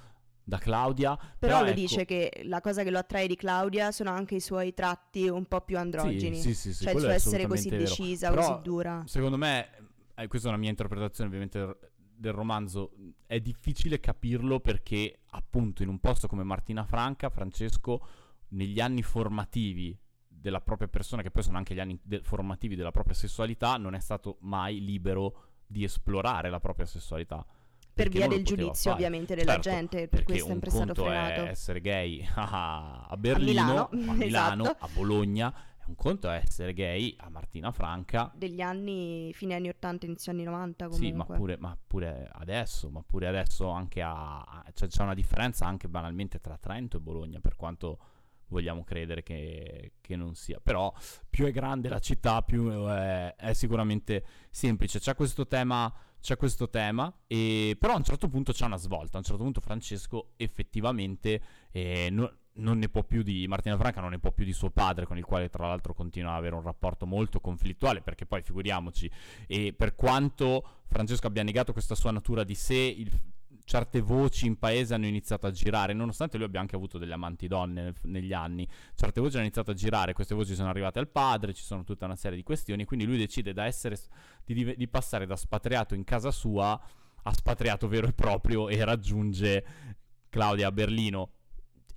da 0.44 0.58
Claudia. 0.58 1.16
Però, 1.38 1.60
lo 1.62 1.68
ecco, 1.68 1.80
dice 1.80 2.06
che 2.06 2.41
la 2.45 2.60
cosa 2.62 2.82
che 2.82 2.89
lo 2.89 2.98
attrae 2.98 3.28
di 3.28 3.36
Claudia 3.36 3.91
sono 3.91 4.10
anche 4.10 4.36
i 4.36 4.39
suoi 4.41 4.74
tratti 4.74 5.28
un 5.30 5.45
po' 5.45 5.62
più 5.62 5.78
androgini. 5.78 6.38
Sì, 6.38 6.56
sì, 6.56 6.74
sì, 6.74 6.74
sì, 6.74 6.84
cioè 6.86 6.93
il 6.93 7.00
suo 7.00 7.10
essere 7.12 7.45
così 7.48 7.69
vero. 7.69 7.84
decisa, 7.84 8.30
Però, 8.30 8.48
così 8.48 8.62
dura. 8.63 9.04
Secondo 9.06 9.38
me, 9.38 9.69
eh, 10.15 10.28
questa 10.28 10.48
è 10.48 10.52
una 10.52 10.60
mia 10.60 10.72
interpretazione 10.72 11.30
ovviamente 11.30 11.78
del- 12.19 12.34
romanzo, 12.34 12.91
è 13.25 13.39
difficile 13.39 13.99
capirlo 13.99 14.60
perché 14.60 15.21
appunto 15.32 15.84
in 15.84 15.89
un 15.89 15.99
posto 15.99 16.27
come 16.27 16.43
Martina 16.43 16.84
Franca, 16.86 17.29
Francesco, 17.29 18.05
negli 18.49 18.79
anni 18.79 19.01
formativi 19.03 19.97
della 20.27 20.62
propria 20.62 20.88
persona, 20.88 21.21
che 21.21 21.32
poi 21.32 21.43
sono 21.43 21.58
anche 21.58 21.73
gli 21.73 21.79
anni 21.79 21.99
de- 22.01 22.21
formativi 22.21 22.75
della 22.75 22.91
propria 22.91 23.13
sessualità, 23.15 23.77
non 23.77 23.93
è 23.93 23.99
stato 23.99 24.38
mai 24.41 24.84
libero 24.84 25.43
di 25.67 25.84
esplorare 25.84 26.49
la 26.49 26.60
propria 26.60 26.86
sessualità. 26.86 27.45
Per 27.93 28.08
via 28.08 28.27
del 28.27 28.45
giudizio 28.45 28.91
fare. 28.91 28.95
ovviamente 28.95 29.36
della 29.36 29.53
Certo, 29.60 29.69
gente, 29.69 30.08
per 30.08 30.23
questo 30.23 30.45
è 30.45 30.47
un 30.47 30.62
sempre 30.62 30.69
stato 30.69 31.03
frenato. 31.03 31.43
è 31.43 31.49
essere 31.49 31.82
gay 31.82 32.25
a, 32.36 33.05
a 33.10 33.17
Berlino, 33.17 33.89
Milano, 33.91 34.12
a 34.12 34.13
Milano, 34.15 34.63
esatto. 34.71 34.86
a 34.86 34.89
Bologna, 34.93 35.53
un 35.89 35.95
conto 35.95 36.30
è 36.30 36.36
essere 36.36 36.73
gay 36.73 37.15
a 37.17 37.30
Martina 37.30 37.71
Franca. 37.71 38.32
Degli 38.36 38.62
anni, 38.62 39.32
fine 39.34 39.56
anni 39.56 39.69
80, 39.69 40.06
inizio 40.06 40.32
anni 40.32 40.43
90 40.43 40.89
Sì, 40.91 41.12
comunque. 41.12 41.25
ma 41.28 41.36
pure, 41.36 41.58
ma 41.58 41.78
pure 41.88 42.30
adesso, 42.32 42.89
ma 42.91 43.04
pure 43.06 43.28
adesso 43.28 43.69
anche 43.69 44.02
a... 44.02 44.39
a- 44.39 44.65
cioè, 44.73 44.88
c'è 44.88 45.02
una 45.02 45.15
differenza 45.15 45.65
anche 45.65 45.89
banalmente 45.89 46.39
tra 46.39 46.58
Trento 46.58 46.97
e 46.97 46.99
Bologna, 46.99 47.39
per 47.39 47.56
quanto 47.56 47.97
vogliamo 48.49 48.84
credere 48.84 49.23
che, 49.23 49.93
che 49.99 50.15
non 50.15 50.36
sia. 50.36 50.60
Però 50.63 50.93
più 51.30 51.45
è 51.45 51.52
grande 51.52 51.89
la 51.89 51.99
città, 51.99 52.43
più 52.43 52.69
è, 52.86 53.36
è 53.36 53.54
sicuramente 53.54 54.23
semplice. 54.52 54.99
C'è 54.99 55.15
questo 55.15 55.47
tema, 55.47 55.91
c'è 56.21 56.38
questo 56.38 56.69
tema, 56.69 57.12
e, 57.25 57.75
però 57.80 57.93
a 57.93 57.97
un 57.97 58.04
certo 58.04 58.28
punto 58.28 58.52
c'è 58.52 58.65
una 58.65 58.78
svolta. 58.78 59.15
A 59.15 59.19
un 59.19 59.25
certo 59.25 59.41
punto 59.43 59.60
Francesco 59.60 60.34
effettivamente 60.38 61.41
eh, 61.71 62.10
no- 62.12 62.32
non 62.60 62.78
ne 62.78 62.89
può 62.89 63.04
più 63.04 63.24
di 63.24 63.48
Martina 63.48 63.78
Franca, 63.78 64.02
non 64.02 64.12
ne 64.12 64.19
può 64.19 64.32
più 64.32 64.45
di 64.45 64.54
suo 64.54 64.69
padre, 64.69 65.06
con 65.06 65.17
il 65.17 65.26
quale 65.26 65.50
tra 65.50 65.67
l'altro 65.67 65.93
continua 65.93 66.32
ad 66.32 66.38
avere 66.38 66.56
un 66.56 66.62
rapporto 66.62 67.06
molto 67.06 67.39
conflittuale, 67.39 68.02
perché 68.02 68.26
poi 68.26 68.41
figuriamoci, 68.41 69.10
e 69.48 69.74
per 69.74 69.95
quanto 69.95 70.84
Francesco 70.88 71.28
abbia 71.28 71.43
negato 71.43 71.74
questa 71.74 71.95
sua 71.95 72.12
natura 72.12 72.43
di 72.43 72.56
sé, 72.56 72.76
il- 72.76 73.19
certe 73.69 74.02
voci 74.02 74.48
in 74.48 74.58
paese 74.58 74.95
hanno 74.95 75.06
iniziato 75.06 75.45
a 75.45 75.52
girare, 75.52 75.93
nonostante 75.93 76.38
lui 76.38 76.48
abbia 76.48 76.60
anche 76.60 76.76
avuto 76.76 76.98
delle 76.98 77.13
amanti 77.13 77.48
donne 77.48 77.93
negli 78.04 78.34
anni, 78.34 78.67
certe 78.95 79.22
voci 79.22 79.36
hanno 79.36 79.43
iniziato 79.43 79.69
a 79.69 79.76
girare, 79.76 80.13
queste 80.13 80.34
voci 80.34 80.56
sono 80.56 80.69
arrivate 80.69 80.98
al 80.98 81.08
padre, 81.08 81.54
ci 81.54 81.62
sono 81.63 81.84
tutta 81.84 82.06
una 82.06 82.15
serie 82.15 82.36
di 82.36 82.43
questioni, 82.43 82.84
quindi 82.86 83.06
lui 83.06 83.17
decide 83.17 83.54
essere, 83.62 83.95
di, 84.43 84.76
di 84.76 84.88
passare 84.88 85.28
da 85.28 85.36
spatriato 85.36 85.93
in 85.93 86.04
casa 86.04 86.32
sua 86.32 86.82
a 87.22 87.34
spatriato 87.34 87.88
vero 87.88 88.08
e 88.08 88.13
proprio 88.13 88.69
e 88.69 88.84
raggiunge 88.84 89.65
Claudia 90.30 90.67
a 90.67 90.72
Berlino. 90.72 91.34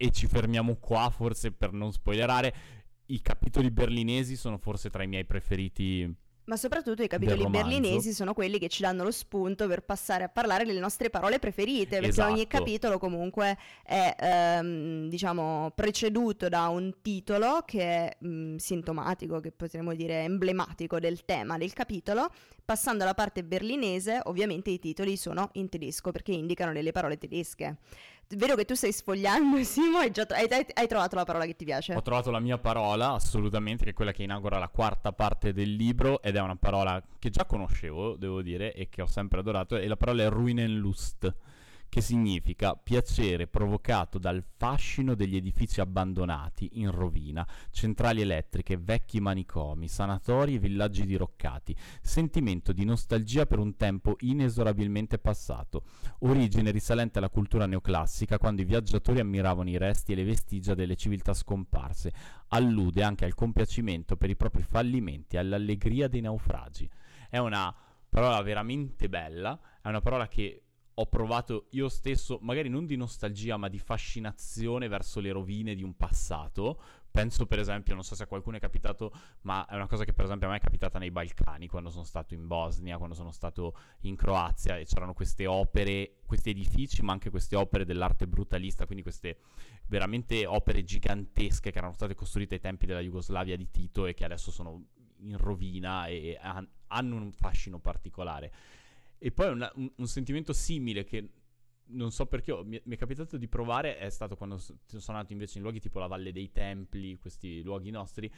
E 0.02 0.10
ci 0.10 0.26
fermiamo 0.26 0.78
qua, 0.80 1.08
forse 1.10 1.52
per 1.52 1.72
non 1.72 1.92
spoilerare. 1.92 2.52
I 3.06 3.20
capitoli 3.20 3.70
berlinesi 3.70 4.34
sono 4.34 4.58
forse 4.58 4.90
tra 4.90 5.04
i 5.04 5.06
miei 5.06 5.24
preferiti. 5.24 6.12
Ma 6.46 6.56
soprattutto 6.56 7.04
i 7.04 7.06
capitoli 7.06 7.48
berlinesi 7.48 8.12
sono 8.12 8.34
quelli 8.34 8.58
che 8.58 8.68
ci 8.68 8.82
danno 8.82 9.04
lo 9.04 9.12
spunto 9.12 9.68
per 9.68 9.84
passare 9.84 10.24
a 10.24 10.28
parlare 10.28 10.64
delle 10.64 10.80
nostre 10.80 11.08
parole 11.08 11.38
preferite, 11.38 12.00
perché 12.00 12.20
ogni 12.20 12.40
Esatto. 12.40 12.58
capitolo 12.58 12.98
comunque 12.98 13.56
è, 13.84 14.16
ehm, 14.18 15.08
diciamo, 15.08 15.70
preceduto 15.72 16.48
da 16.48 16.66
un 16.66 16.94
titolo 17.00 17.62
che 17.64 17.80
è 17.80 18.16
mm, 18.26 18.56
sintomatico, 18.56 19.38
che 19.38 19.52
potremmo 19.52 19.94
dire 19.94 20.24
emblematico 20.24 20.98
del 20.98 21.24
tema 21.24 21.58
del 21.58 21.72
capitolo. 21.72 22.28
Passando 22.64 23.04
alla 23.04 23.14
parte 23.14 23.44
berlinese, 23.44 24.20
ovviamente 24.24 24.70
i 24.70 24.80
titoli 24.80 25.16
sono 25.16 25.50
in 25.52 25.68
tedesco 25.68 26.10
perché 26.10 26.32
indicano 26.32 26.72
delle 26.72 26.90
parole 26.90 27.18
tedesche. 27.18 27.76
Vedo 28.36 28.54
che 28.54 28.64
tu 28.64 28.74
stai 28.74 28.92
sfogliando, 28.92 29.62
Simo, 29.64 29.98
hai, 29.98 30.10
già 30.10 30.26
hai- 30.30 30.66
hai- 30.74 30.86
trovato 30.86 31.16
la 31.16 31.24
parola 31.24 31.44
che 31.44 31.54
ti 31.56 31.64
piace. 31.64 31.94
Ho 31.94 32.02
trovato 32.02 32.30
la 32.30 32.40
mia 32.40 32.58
parola, 32.58 33.12
assolutamente, 33.12 33.84
che 33.84 33.90
è 33.90 33.94
quella 33.94 34.12
che 34.12 34.22
inaugura 34.22 34.58
la 34.58 34.68
quarta 34.68 35.12
parte 35.12 35.52
del 35.52 35.74
libro, 35.74 36.22
ed 36.22 36.36
è 36.36 36.40
una 36.40 36.56
parola 36.56 37.02
che 37.18 37.30
già 37.30 37.44
conoscevo, 37.44 38.16
devo 38.16 38.42
dire, 38.42 38.72
e 38.74 38.88
che 38.88 39.02
ho 39.02 39.06
sempre 39.06 39.40
adorato, 39.40 39.76
e 39.76 39.86
la 39.86 39.96
parola 39.96 40.24
è 40.24 40.28
Ruinenlust, 40.28 41.34
che 41.92 42.00
significa 42.00 42.74
piacere 42.74 43.48
provocato 43.48 44.16
dal 44.16 44.42
fascino 44.56 45.14
degli 45.14 45.36
edifici 45.36 45.78
abbandonati, 45.78 46.80
in 46.80 46.90
rovina, 46.90 47.46
centrali 47.70 48.22
elettriche, 48.22 48.78
vecchi 48.78 49.20
manicomi, 49.20 49.88
sanatori 49.88 50.54
e 50.54 50.58
villaggi 50.58 51.04
diroccati, 51.04 51.76
sentimento 52.00 52.72
di 52.72 52.86
nostalgia 52.86 53.44
per 53.44 53.58
un 53.58 53.76
tempo 53.76 54.16
inesorabilmente 54.20 55.18
passato, 55.18 55.82
origine 56.20 56.70
risalente 56.70 57.18
alla 57.18 57.28
cultura 57.28 57.66
neoclassica 57.66 58.38
quando 58.38 58.62
i 58.62 58.64
viaggiatori 58.64 59.20
ammiravano 59.20 59.68
i 59.68 59.76
resti 59.76 60.12
e 60.12 60.14
le 60.14 60.24
vestigia 60.24 60.72
delle 60.72 60.96
civiltà 60.96 61.34
scomparse, 61.34 62.10
allude 62.48 63.02
anche 63.02 63.26
al 63.26 63.34
compiacimento 63.34 64.16
per 64.16 64.30
i 64.30 64.36
propri 64.36 64.62
fallimenti 64.62 65.36
e 65.36 65.40
all'allegria 65.40 66.08
dei 66.08 66.22
naufragi. 66.22 66.88
È 67.28 67.36
una 67.36 67.70
parola 68.08 68.40
veramente 68.40 69.10
bella, 69.10 69.60
è 69.82 69.88
una 69.88 70.00
parola 70.00 70.26
che 70.26 70.62
ho 70.94 71.06
provato 71.06 71.66
io 71.70 71.88
stesso, 71.88 72.38
magari 72.42 72.68
non 72.68 72.86
di 72.86 72.96
nostalgia, 72.96 73.56
ma 73.56 73.68
di 73.68 73.78
fascinazione 73.78 74.88
verso 74.88 75.20
le 75.20 75.32
rovine 75.32 75.74
di 75.74 75.82
un 75.82 75.96
passato. 75.96 76.80
Penso 77.10 77.44
per 77.44 77.58
esempio, 77.58 77.94
non 77.94 78.04
so 78.04 78.14
se 78.14 78.22
a 78.22 78.26
qualcuno 78.26 78.56
è 78.56 78.60
capitato, 78.60 79.12
ma 79.42 79.66
è 79.66 79.74
una 79.74 79.86
cosa 79.86 80.04
che 80.04 80.14
per 80.14 80.24
esempio 80.24 80.48
a 80.48 80.50
me 80.50 80.56
è 80.56 80.60
capitata 80.60 80.98
nei 80.98 81.10
Balcani, 81.10 81.66
quando 81.66 81.90
sono 81.90 82.04
stato 82.04 82.32
in 82.32 82.46
Bosnia, 82.46 82.96
quando 82.96 83.14
sono 83.14 83.32
stato 83.32 83.76
in 84.02 84.16
Croazia 84.16 84.78
e 84.78 84.86
c'erano 84.86 85.12
queste 85.12 85.46
opere, 85.46 86.20
questi 86.24 86.50
edifici, 86.50 87.02
ma 87.02 87.12
anche 87.12 87.28
queste 87.28 87.54
opere 87.54 87.84
dell'arte 87.84 88.26
brutalista, 88.26 88.86
quindi 88.86 89.02
queste 89.02 89.38
veramente 89.88 90.46
opere 90.46 90.84
gigantesche 90.84 91.70
che 91.70 91.78
erano 91.78 91.92
state 91.92 92.14
costruite 92.14 92.54
ai 92.54 92.60
tempi 92.60 92.86
della 92.86 93.00
Jugoslavia 93.00 93.56
di 93.56 93.70
Tito 93.70 94.06
e 94.06 94.14
che 94.14 94.24
adesso 94.24 94.50
sono 94.50 94.82
in 95.18 95.36
rovina 95.36 96.06
e 96.06 96.38
hanno 96.40 97.16
un 97.16 97.32
fascino 97.32 97.78
particolare. 97.78 98.52
E 99.24 99.30
poi 99.30 99.52
una, 99.52 99.70
un, 99.76 99.88
un, 99.94 100.08
sentimento 100.08 100.52
simile 100.52 101.04
che 101.04 101.28
non 101.90 102.10
so 102.10 102.26
perché 102.26 102.50
ho, 102.50 102.64
mi, 102.64 102.80
mi, 102.82 102.96
è 102.96 102.98
capitato 102.98 103.36
di 103.36 103.46
provare 103.46 103.96
è 103.96 104.10
stato 104.10 104.36
quando 104.36 104.58
sono 104.58 104.76
andato 105.06 105.32
invece 105.32 105.58
in 105.58 105.62
luoghi 105.62 105.78
tipo 105.78 106.00
la 106.00 106.08
Valle 106.08 106.32
dei 106.32 106.50
Templi, 106.50 107.16
questi 107.20 107.62
luoghi 107.62 107.90
nostri. 107.90 108.28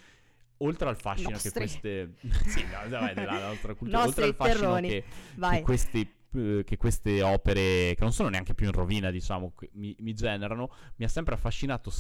Oltre 0.59 0.91
al 0.91 0.97
fascino 0.99 1.31
nostri. 1.31 1.51
che 1.51 1.57
queste... 1.57 2.15
sì, 2.49 2.65
no, 2.65 2.87
vabbè, 2.87 3.15
della 3.15 3.49
nostra 3.49 3.75
cultura. 3.75 4.05
oltre 4.05 4.25
al 4.25 4.35
fascino 4.35 4.75
che, 4.75 5.05
che, 5.41 5.63
questi, 5.63 6.13
eh, 6.35 6.63
che, 6.67 6.77
queste 6.77 7.23
opere, 7.23 7.95
che 7.95 8.03
non 8.03 8.13
sono 8.13 8.29
neanche 8.29 8.55
più 8.55 8.67
in 8.67 8.73
rovina, 8.73 9.11
diciamo, 9.11 9.55
mi, 9.73 9.97
mi 10.01 10.13
generano, 10.13 10.71
mi 10.97 11.07
ha 11.07 11.09
sempre 11.09 11.33
affascinato 11.33 11.91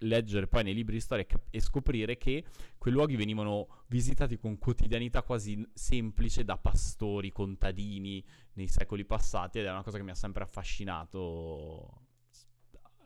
leggere 0.00 0.46
poi 0.46 0.64
nei 0.64 0.74
libri 0.74 0.94
di 0.94 1.00
storia 1.00 1.26
e 1.50 1.60
scoprire 1.60 2.16
che 2.16 2.44
quei 2.78 2.92
luoghi 2.92 3.16
venivano 3.16 3.84
visitati 3.88 4.36
con 4.38 4.58
quotidianità 4.58 5.22
quasi 5.22 5.66
semplice 5.72 6.44
da 6.44 6.56
pastori, 6.56 7.32
contadini 7.32 8.24
nei 8.54 8.68
secoli 8.68 9.04
passati 9.04 9.58
ed 9.58 9.66
è 9.66 9.70
una 9.70 9.82
cosa 9.82 9.96
che 9.96 10.04
mi 10.04 10.10
ha 10.10 10.14
sempre 10.14 10.42
affascinato 10.42 12.05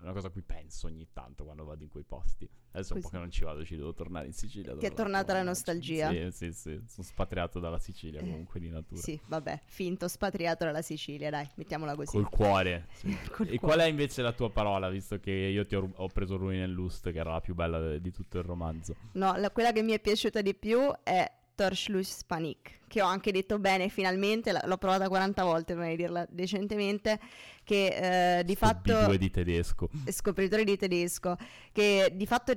è 0.00 0.04
una 0.04 0.12
cosa 0.12 0.28
a 0.28 0.30
cui 0.30 0.42
penso 0.42 0.86
ogni 0.86 1.08
tanto 1.12 1.44
quando 1.44 1.64
vado 1.64 1.82
in 1.82 1.90
quei 1.90 2.04
posti. 2.04 2.48
Adesso 2.72 2.94
un 2.94 3.00
po' 3.00 3.08
che 3.08 3.18
non 3.18 3.30
ci 3.30 3.44
vado, 3.44 3.64
ci 3.64 3.76
devo 3.76 3.92
tornare 3.92 4.26
in 4.26 4.32
Sicilia. 4.32 4.74
Ti 4.74 4.86
è 4.86 4.92
tornata 4.92 5.32
la 5.34 5.42
nostalgia? 5.42 6.10
Sì, 6.10 6.28
sì, 6.30 6.52
sì, 6.52 6.82
sono 6.86 7.06
spatriato 7.06 7.60
dalla 7.60 7.78
Sicilia 7.78 8.20
comunque 8.20 8.60
di 8.60 8.70
natura. 8.70 9.00
Sì, 9.00 9.20
vabbè, 9.26 9.60
finto 9.66 10.08
spatriato 10.08 10.64
dalla 10.64 10.82
Sicilia, 10.82 11.30
dai, 11.30 11.48
mettiamola 11.56 11.94
così. 11.94 12.12
Col 12.12 12.30
cuore. 12.30 12.86
Sì. 12.92 13.08
Col 13.30 13.46
e 13.46 13.58
cuore. 13.58 13.58
qual 13.58 13.78
è 13.80 13.84
invece 13.84 14.22
la 14.22 14.32
tua 14.32 14.50
parola, 14.50 14.88
visto 14.88 15.18
che 15.20 15.30
io 15.30 15.66
ti 15.66 15.74
ho, 15.74 15.90
ho 15.94 16.08
preso 16.08 16.36
Ruin 16.36 16.62
and 16.62 16.72
Lust, 16.72 17.10
che 17.10 17.18
era 17.18 17.32
la 17.32 17.40
più 17.40 17.54
bella 17.54 17.98
di 17.98 18.10
tutto 18.10 18.38
il 18.38 18.44
romanzo? 18.44 18.96
No, 19.12 19.36
la, 19.36 19.50
quella 19.50 19.72
che 19.72 19.82
mi 19.82 19.92
è 19.92 20.00
piaciuta 20.00 20.40
di 20.40 20.54
più 20.54 20.90
è 21.02 21.30
Torschluss 21.60 22.24
Panic, 22.24 22.78
che 22.88 23.02
ho 23.02 23.06
anche 23.06 23.32
detto 23.32 23.58
bene 23.58 23.90
finalmente, 23.90 24.50
l'ho 24.50 24.78
provata 24.78 25.08
40 25.08 25.44
volte 25.44 25.74
prima 25.74 25.90
di 25.90 25.96
dirla 25.96 26.26
decentemente, 26.30 27.20
che 27.64 28.38
eh, 28.38 28.44
di 28.44 28.56
fatto... 28.56 28.92
Scopritore 28.92 29.18
di 29.18 29.30
tedesco. 29.30 29.90
Scopritore 30.10 30.64
di 30.64 30.76
tedesco, 30.78 31.36
che 31.70 32.12
di 32.14 32.24
fatto 32.24 32.54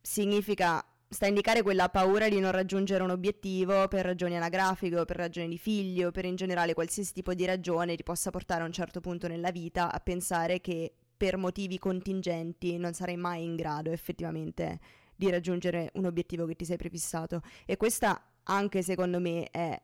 significa 0.00 0.82
sta 1.06 1.26
a 1.26 1.28
indicare 1.28 1.60
quella 1.60 1.90
paura 1.90 2.30
di 2.30 2.40
non 2.40 2.50
raggiungere 2.50 3.02
un 3.02 3.10
obiettivo 3.10 3.88
per 3.88 4.06
ragioni 4.06 4.36
anagrafiche 4.36 4.98
o 4.98 5.04
per 5.04 5.16
ragioni 5.16 5.48
di 5.48 5.58
figlio 5.58 6.08
o 6.08 6.10
per 6.10 6.24
in 6.24 6.36
generale 6.36 6.72
qualsiasi 6.72 7.12
tipo 7.12 7.34
di 7.34 7.44
ragione 7.44 7.94
ti 7.94 8.02
possa 8.04 8.30
portare 8.30 8.62
a 8.62 8.66
un 8.66 8.72
certo 8.72 9.00
punto 9.00 9.28
nella 9.28 9.50
vita 9.50 9.92
a 9.92 10.00
pensare 10.00 10.62
che 10.62 10.94
per 11.14 11.36
motivi 11.36 11.78
contingenti 11.78 12.78
non 12.78 12.94
sarai 12.94 13.16
mai 13.18 13.44
in 13.44 13.54
grado 13.54 13.90
effettivamente 13.90 14.80
di 15.14 15.30
raggiungere 15.30 15.90
un 15.94 16.06
obiettivo 16.06 16.46
che 16.46 16.56
ti 16.56 16.64
sei 16.64 16.76
prefissato 16.76 17.42
e 17.66 17.76
questa 17.76 18.20
anche 18.46 18.82
secondo 18.82 19.20
me 19.20 19.48
è 19.50 19.80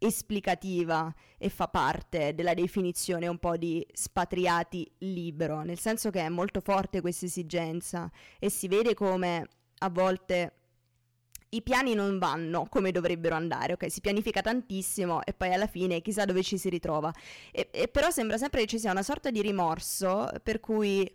esplicativa 0.00 1.12
e 1.36 1.48
fa 1.48 1.68
parte 1.68 2.34
della 2.34 2.54
definizione 2.54 3.26
un 3.26 3.38
po' 3.38 3.56
di 3.56 3.84
spatriati 3.92 4.88
libero, 4.98 5.62
nel 5.62 5.78
senso 5.78 6.10
che 6.10 6.20
è 6.20 6.28
molto 6.28 6.60
forte 6.60 7.00
questa 7.00 7.26
esigenza 7.26 8.10
e 8.38 8.50
si 8.50 8.68
vede 8.68 8.94
come 8.94 9.46
a 9.78 9.90
volte 9.90 10.52
i 11.50 11.62
piani 11.62 11.94
non 11.94 12.18
vanno 12.18 12.66
come 12.68 12.92
dovrebbero 12.92 13.34
andare, 13.34 13.72
ok? 13.72 13.90
Si 13.90 14.00
pianifica 14.00 14.42
tantissimo 14.42 15.24
e 15.24 15.32
poi 15.32 15.52
alla 15.52 15.66
fine 15.66 16.02
chissà 16.02 16.24
dove 16.24 16.42
ci 16.42 16.58
si 16.58 16.68
ritrova. 16.68 17.12
E, 17.50 17.68
e 17.70 17.88
però 17.88 18.10
sembra 18.10 18.36
sempre 18.36 18.60
che 18.60 18.66
ci 18.66 18.78
sia 18.78 18.90
una 18.90 19.02
sorta 19.02 19.30
di 19.30 19.40
rimorso 19.40 20.30
per 20.42 20.60
cui 20.60 21.10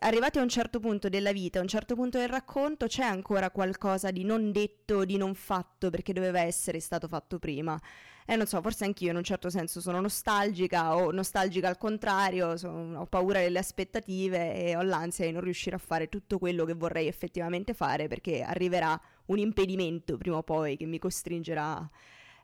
arrivati 0.00 0.38
a 0.38 0.42
un 0.42 0.48
certo 0.48 0.80
punto 0.80 1.08
della 1.08 1.32
vita, 1.32 1.58
a 1.58 1.62
un 1.62 1.68
certo 1.68 1.94
punto 1.94 2.18
del 2.18 2.28
racconto, 2.28 2.86
c'è 2.86 3.04
ancora 3.04 3.50
qualcosa 3.50 4.10
di 4.10 4.24
non 4.24 4.50
detto, 4.50 5.04
di 5.04 5.16
non 5.16 5.34
fatto, 5.34 5.90
perché 5.90 6.12
doveva 6.12 6.40
essere 6.40 6.80
stato 6.80 7.06
fatto 7.06 7.38
prima. 7.38 7.80
E 8.28 8.34
non 8.34 8.46
so, 8.46 8.60
forse 8.60 8.84
anch'io 8.84 9.10
in 9.10 9.16
un 9.16 9.22
certo 9.22 9.48
senso 9.50 9.80
sono 9.80 10.00
nostalgica 10.00 10.96
o 10.96 11.12
nostalgica 11.12 11.68
al 11.68 11.78
contrario, 11.78 12.56
sono, 12.56 13.00
ho 13.00 13.06
paura 13.06 13.38
delle 13.38 13.60
aspettative 13.60 14.54
e 14.54 14.76
ho 14.76 14.82
l'ansia 14.82 15.26
di 15.26 15.30
non 15.30 15.42
riuscire 15.42 15.76
a 15.76 15.78
fare 15.78 16.08
tutto 16.08 16.38
quello 16.38 16.64
che 16.64 16.74
vorrei 16.74 17.06
effettivamente 17.06 17.72
fare 17.72 18.08
perché 18.08 18.42
arriverà 18.42 19.00
un 19.26 19.38
impedimento 19.38 20.16
prima 20.16 20.38
o 20.38 20.42
poi 20.42 20.76
che 20.76 20.86
mi 20.86 20.98
costringerà 20.98 21.88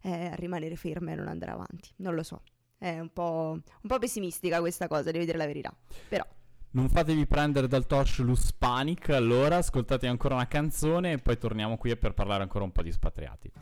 eh, 0.03 0.27
a 0.27 0.35
rimanere 0.37 0.77
ferma 0.77 1.11
e 1.11 1.15
non 1.17 1.27
andare 1.27 1.51
avanti. 1.51 1.91
Non 1.97 2.15
lo 2.15 2.23
so. 2.23 2.43
È 2.79 3.01
un 3.01 3.13
po', 3.13 3.51
un 3.55 3.89
po' 3.89 3.99
pessimistica 3.99 4.61
questa 4.61 4.87
cosa, 4.87 5.11
devo 5.11 5.25
dire 5.25 5.37
la 5.37 5.47
verità. 5.47 5.75
Però 6.09 6.25
non 6.73 6.89
fatevi 6.89 7.27
prendere 7.27 7.69
dal 7.69 7.87
Torchulus 7.87 8.53
Panic, 8.53 9.11
allora 9.11 9.57
ascoltate 9.57 10.07
ancora 10.07 10.35
una 10.35 10.47
canzone 10.47 11.13
e 11.13 11.19
poi 11.19 11.37
torniamo 11.37 11.77
qui 11.77 11.97
per 11.97 12.15
parlare 12.15 12.43
ancora 12.43 12.65
un 12.65 12.73
po' 12.73 12.83
di 12.83 12.93
spatriati. 12.93 13.53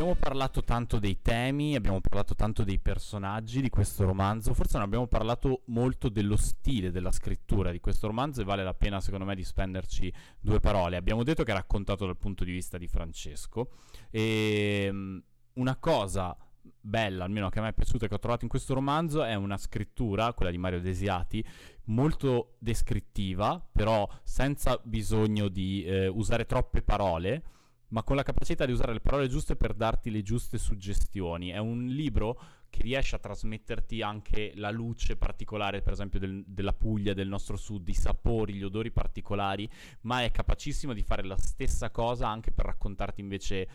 Abbiamo 0.00 0.18
parlato 0.18 0.64
tanto 0.64 0.98
dei 0.98 1.20
temi, 1.20 1.74
abbiamo 1.74 2.00
parlato 2.00 2.34
tanto 2.34 2.64
dei 2.64 2.78
personaggi 2.78 3.60
di 3.60 3.68
questo 3.68 4.06
romanzo, 4.06 4.54
forse 4.54 4.78
non 4.78 4.86
abbiamo 4.86 5.06
parlato 5.06 5.60
molto 5.66 6.08
dello 6.08 6.38
stile 6.38 6.90
della 6.90 7.12
scrittura 7.12 7.70
di 7.70 7.80
questo 7.80 8.06
romanzo 8.06 8.40
e 8.40 8.44
vale 8.44 8.64
la 8.64 8.72
pena 8.72 9.02
secondo 9.02 9.26
me 9.26 9.34
di 9.34 9.44
spenderci 9.44 10.10
due 10.40 10.58
parole. 10.58 10.96
Abbiamo 10.96 11.22
detto 11.22 11.42
che 11.42 11.50
è 11.52 11.54
raccontato 11.54 12.06
dal 12.06 12.16
punto 12.16 12.44
di 12.44 12.50
vista 12.50 12.78
di 12.78 12.86
Francesco 12.86 13.72
e 14.10 14.86
ehm, 14.86 15.22
una 15.54 15.76
cosa 15.76 16.34
bella, 16.80 17.24
almeno 17.24 17.50
che 17.50 17.58
a 17.58 17.62
me 17.62 17.68
è 17.68 17.74
piaciuta 17.74 18.06
e 18.06 18.08
che 18.08 18.14
ho 18.14 18.18
trovato 18.18 18.44
in 18.44 18.50
questo 18.50 18.72
romanzo, 18.72 19.22
è 19.22 19.34
una 19.34 19.58
scrittura, 19.58 20.32
quella 20.32 20.50
di 20.50 20.56
Mario 20.56 20.80
Desiati, 20.80 21.44
molto 21.86 22.56
descrittiva, 22.58 23.62
però 23.70 24.08
senza 24.22 24.80
bisogno 24.82 25.48
di 25.48 25.84
eh, 25.84 26.06
usare 26.06 26.46
troppe 26.46 26.80
parole 26.80 27.42
ma 27.90 28.02
con 28.02 28.16
la 28.16 28.22
capacità 28.22 28.66
di 28.66 28.72
usare 28.72 28.92
le 28.92 29.00
parole 29.00 29.28
giuste 29.28 29.56
per 29.56 29.74
darti 29.74 30.10
le 30.10 30.22
giuste 30.22 30.58
suggestioni. 30.58 31.50
È 31.50 31.58
un 31.58 31.86
libro 31.86 32.40
che 32.70 32.82
riesce 32.82 33.16
a 33.16 33.18
trasmetterti 33.18 34.00
anche 34.00 34.52
la 34.54 34.70
luce 34.70 35.16
particolare, 35.16 35.82
per 35.82 35.92
esempio, 35.92 36.20
del, 36.20 36.44
della 36.46 36.72
Puglia, 36.72 37.14
del 37.14 37.28
nostro 37.28 37.56
sud, 37.56 37.88
i 37.88 37.94
sapori, 37.94 38.54
gli 38.54 38.62
odori 38.62 38.92
particolari, 38.92 39.68
ma 40.02 40.22
è 40.22 40.30
capacissimo 40.30 40.92
di 40.92 41.02
fare 41.02 41.24
la 41.24 41.36
stessa 41.36 41.90
cosa 41.90 42.28
anche 42.28 42.52
per 42.52 42.66
raccontarti 42.66 43.20
invece 43.20 43.68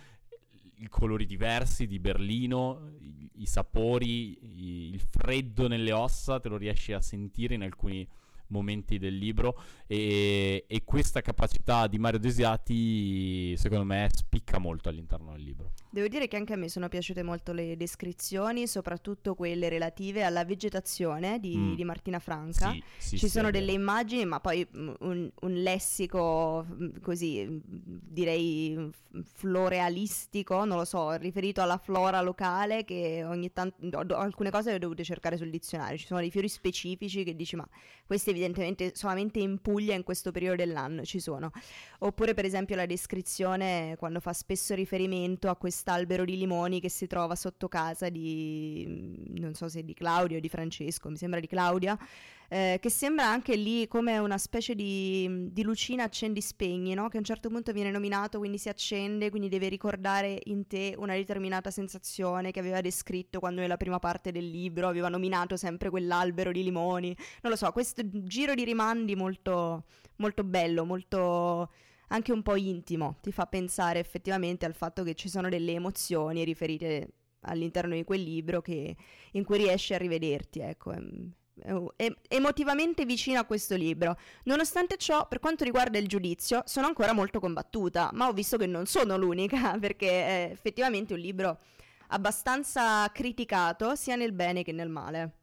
i 0.77 0.87
colori 0.89 1.25
diversi 1.25 1.87
di 1.87 1.99
Berlino, 1.99 2.91
i, 2.99 3.29
i 3.35 3.45
sapori, 3.45 4.37
i, 4.41 4.89
il 4.93 4.99
freddo 4.99 5.67
nelle 5.67 5.91
ossa, 5.91 6.39
te 6.39 6.49
lo 6.49 6.57
riesci 6.57 6.93
a 6.93 7.01
sentire 7.01 7.53
in 7.53 7.63
alcuni 7.63 8.07
momenti 8.47 8.97
del 8.97 9.17
libro 9.17 9.59
e, 9.87 10.65
e 10.67 10.83
questa 10.83 11.21
capacità 11.21 11.87
di 11.87 11.97
Mario 11.97 12.19
Desiati 12.19 13.55
secondo 13.57 13.85
me 13.85 14.09
spicca 14.13 14.57
molto 14.57 14.89
all'interno 14.89 15.31
del 15.31 15.43
libro. 15.43 15.71
Devo 15.89 16.07
dire 16.07 16.27
che 16.27 16.35
anche 16.35 16.53
a 16.53 16.57
me 16.57 16.69
sono 16.69 16.89
piaciute 16.89 17.23
molto 17.23 17.53
le 17.53 17.75
descrizioni, 17.77 18.67
soprattutto 18.67 19.33
quelle 19.35 19.69
relative 19.69 20.23
alla 20.23 20.43
vegetazione 20.45 21.39
di, 21.39 21.55
Mm. 21.55 21.73
di 21.75 21.83
Martina 21.85 22.19
Franca. 22.19 22.71
Sì, 22.71 22.83
sì, 22.97 23.17
Ci 23.17 23.25
sì, 23.27 23.29
sono 23.29 23.49
delle 23.49 23.71
immagini, 23.71 24.25
ma 24.25 24.39
poi 24.39 24.67
mm, 24.75 24.93
un, 24.99 25.31
un 25.41 25.53
lessico 25.53 26.65
mm, 26.69 26.89
così, 27.01 27.45
mm, 27.47 27.59
direi 27.87 28.91
florealistico, 29.23 30.65
non 30.65 30.77
lo 30.77 30.85
so, 30.85 31.13
riferito 31.13 31.61
alla 31.61 31.77
flora 31.77 32.21
locale 32.21 32.83
che 32.83 33.23
ogni 33.23 33.51
tanto 33.51 33.99
alcune 34.15 34.49
cose 34.51 34.69
le 34.71 34.75
ho 34.75 34.79
dovute 34.79 35.03
cercare 35.03 35.37
sul 35.37 35.49
dizionario. 35.49 35.97
Ci 35.97 36.05
sono 36.05 36.19
dei 36.19 36.31
fiori 36.31 36.49
specifici 36.49 37.23
che 37.23 37.35
dici, 37.35 37.55
ma 37.55 37.67
questi 38.05 38.33
evidentemente 38.35 38.91
solamente 38.93 39.39
in 39.39 39.59
Puglia 39.59 39.95
in 39.95 40.03
questo 40.03 40.31
periodo 40.31 40.57
dell'anno 40.57 41.03
ci 41.03 41.19
sono. 41.19 41.51
Oppure 41.99 42.33
per 42.33 42.45
esempio 42.45 42.75
la 42.75 42.85
descrizione 42.85 43.95
quando 43.97 44.19
fa 44.19 44.33
spesso 44.33 44.75
riferimento 44.75 45.49
a 45.49 45.55
quest'albero 45.55 46.25
di 46.25 46.37
limoni 46.37 46.79
che 46.79 46.89
si 46.89 47.07
trova 47.07 47.35
sotto 47.35 47.67
casa 47.67 48.09
di, 48.09 48.85
so 49.55 49.67
se 49.67 49.83
di 49.83 49.93
Claudia 49.93 50.37
o 50.37 50.39
di 50.39 50.49
Francesco, 50.49 51.09
mi 51.09 51.17
sembra 51.17 51.39
di 51.39 51.47
Claudia, 51.47 51.97
eh, 52.47 52.77
che 52.79 52.89
sembra 52.89 53.25
anche 53.25 53.55
lì 53.55 53.87
come 53.87 54.17
una 54.17 54.37
specie 54.37 54.75
di, 54.75 55.49
di 55.51 55.63
lucina 55.63 56.03
accendi-spegni, 56.03 56.93
no? 56.93 57.07
che 57.07 57.17
a 57.17 57.19
un 57.19 57.25
certo 57.25 57.49
punto 57.49 57.71
viene 57.71 57.91
nominato, 57.91 58.37
quindi 58.37 58.57
si 58.57 58.69
accende, 58.69 59.29
quindi 59.29 59.49
deve 59.49 59.67
ricordare 59.67 60.39
in 60.45 60.67
te 60.67 60.93
una 60.97 61.15
determinata 61.15 61.71
sensazione 61.71 62.51
che 62.51 62.59
aveva 62.59 62.81
descritto 62.81 63.39
quando 63.39 63.61
nella 63.61 63.77
prima 63.77 63.99
parte 63.99 64.31
del 64.31 64.47
libro 64.47 64.87
aveva 64.87 65.09
nominato 65.09 65.57
sempre 65.57 65.89
quell'albero 65.89 66.51
di 66.51 66.63
limoni. 66.63 67.15
Non 67.41 67.51
lo 67.51 67.57
so, 67.57 67.71
questo 67.71 68.03
giro 68.05 68.53
di 68.53 68.63
rimandi 68.63 69.15
molto, 69.15 69.85
molto 70.17 70.43
bello, 70.43 70.85
molto 70.85 71.71
anche 72.09 72.31
un 72.31 72.43
po' 72.43 72.55
intimo, 72.55 73.17
ti 73.21 73.31
fa 73.31 73.47
pensare 73.47 73.99
effettivamente 73.99 74.65
al 74.65 74.75
fatto 74.75 75.03
che 75.03 75.15
ci 75.15 75.29
sono 75.29 75.49
delle 75.49 75.73
emozioni 75.73 76.43
riferite 76.43 77.13
all'interno 77.45 77.95
di 77.95 78.03
quel 78.03 78.21
libro 78.21 78.61
che- 78.61 78.95
in 79.33 79.43
cui 79.43 79.57
riesci 79.57 79.93
a 79.93 79.97
rivederti, 79.97 80.59
ecco. 80.59 80.91
È, 80.91 80.99
è- 81.61 81.71
è 81.95 82.11
emotivamente 82.35 83.05
vicino 83.05 83.39
a 83.39 83.45
questo 83.45 83.75
libro. 83.75 84.17
Nonostante 84.43 84.97
ciò, 84.97 85.27
per 85.27 85.39
quanto 85.39 85.63
riguarda 85.63 85.97
il 85.97 86.07
giudizio, 86.07 86.63
sono 86.65 86.87
ancora 86.87 87.13
molto 87.13 87.39
combattuta, 87.39 88.09
ma 88.13 88.27
ho 88.27 88.33
visto 88.33 88.57
che 88.57 88.65
non 88.65 88.85
sono 88.85 89.17
l'unica, 89.17 89.77
perché 89.79 90.09
è 90.09 90.49
effettivamente 90.51 91.13
un 91.13 91.19
libro 91.19 91.59
abbastanza 92.09 93.09
criticato 93.11 93.95
sia 93.95 94.15
nel 94.15 94.31
bene 94.33 94.63
che 94.63 94.71
nel 94.71 94.89
male. 94.89 95.33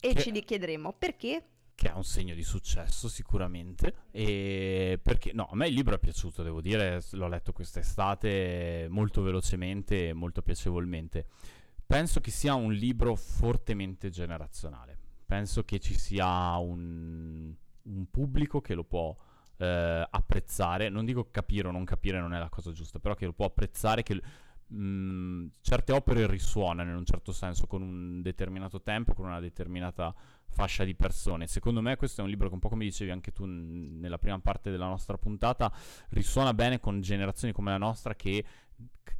E 0.00 0.12
Che- 0.12 0.20
ci 0.20 0.32
chiederemo 0.32 0.92
perché 0.92 1.42
che 1.74 1.90
è 1.90 1.92
un 1.92 2.04
segno 2.04 2.34
di 2.34 2.42
successo 2.42 3.08
sicuramente. 3.08 3.94
E 4.10 4.98
perché 5.02 5.32
no 5.32 5.48
a 5.50 5.56
me 5.56 5.68
il 5.68 5.74
libro 5.74 5.94
è 5.94 5.98
piaciuto 5.98 6.42
devo 6.42 6.60
dire 6.60 7.02
l'ho 7.12 7.28
letto 7.28 7.52
quest'estate 7.52 8.86
molto 8.90 9.22
velocemente 9.22 10.08
e 10.08 10.12
molto 10.12 10.42
piacevolmente. 10.42 11.26
Penso 11.86 12.20
che 12.20 12.30
sia 12.30 12.54
un 12.54 12.72
libro 12.72 13.14
fortemente 13.14 14.10
generazionale. 14.10 14.98
Penso 15.26 15.64
che 15.64 15.80
ci 15.80 15.98
sia 15.98 16.56
un, 16.56 17.52
un 17.82 18.10
pubblico 18.10 18.60
che 18.60 18.74
lo 18.74 18.84
può 18.84 19.14
eh, 19.56 20.06
apprezzare. 20.08 20.88
Non 20.88 21.04
dico 21.04 21.28
capire 21.30 21.68
o 21.68 21.70
non 21.70 21.84
capire 21.84 22.20
non 22.20 22.34
è 22.34 22.38
la 22.38 22.48
cosa 22.48 22.72
giusta 22.72 22.98
però 22.98 23.14
che 23.14 23.26
lo 23.26 23.32
può 23.32 23.46
apprezzare 23.46 24.02
che 24.02 24.20
mh, 24.66 25.46
certe 25.60 25.92
opere 25.92 26.26
risuonano 26.26 26.90
in 26.90 26.96
un 26.96 27.04
certo 27.04 27.32
senso 27.32 27.66
con 27.66 27.82
un 27.82 28.22
determinato 28.22 28.80
tempo 28.80 29.14
con 29.14 29.26
una 29.26 29.40
determinata 29.40 30.14
fascia 30.48 30.84
di 30.84 30.94
persone. 30.94 31.46
Secondo 31.46 31.80
me 31.80 31.96
questo 31.96 32.20
è 32.20 32.24
un 32.24 32.30
libro 32.30 32.48
che 32.48 32.54
un 32.54 32.60
po' 32.60 32.68
come 32.68 32.84
dicevi 32.84 33.10
anche 33.10 33.32
tu 33.32 33.44
nella 33.46 34.18
prima 34.18 34.38
parte 34.38 34.70
della 34.70 34.86
nostra 34.86 35.18
puntata, 35.18 35.72
risuona 36.10 36.54
bene 36.54 36.80
con 36.80 37.00
generazioni 37.00 37.52
come 37.52 37.70
la 37.70 37.78
nostra 37.78 38.14
che 38.14 38.44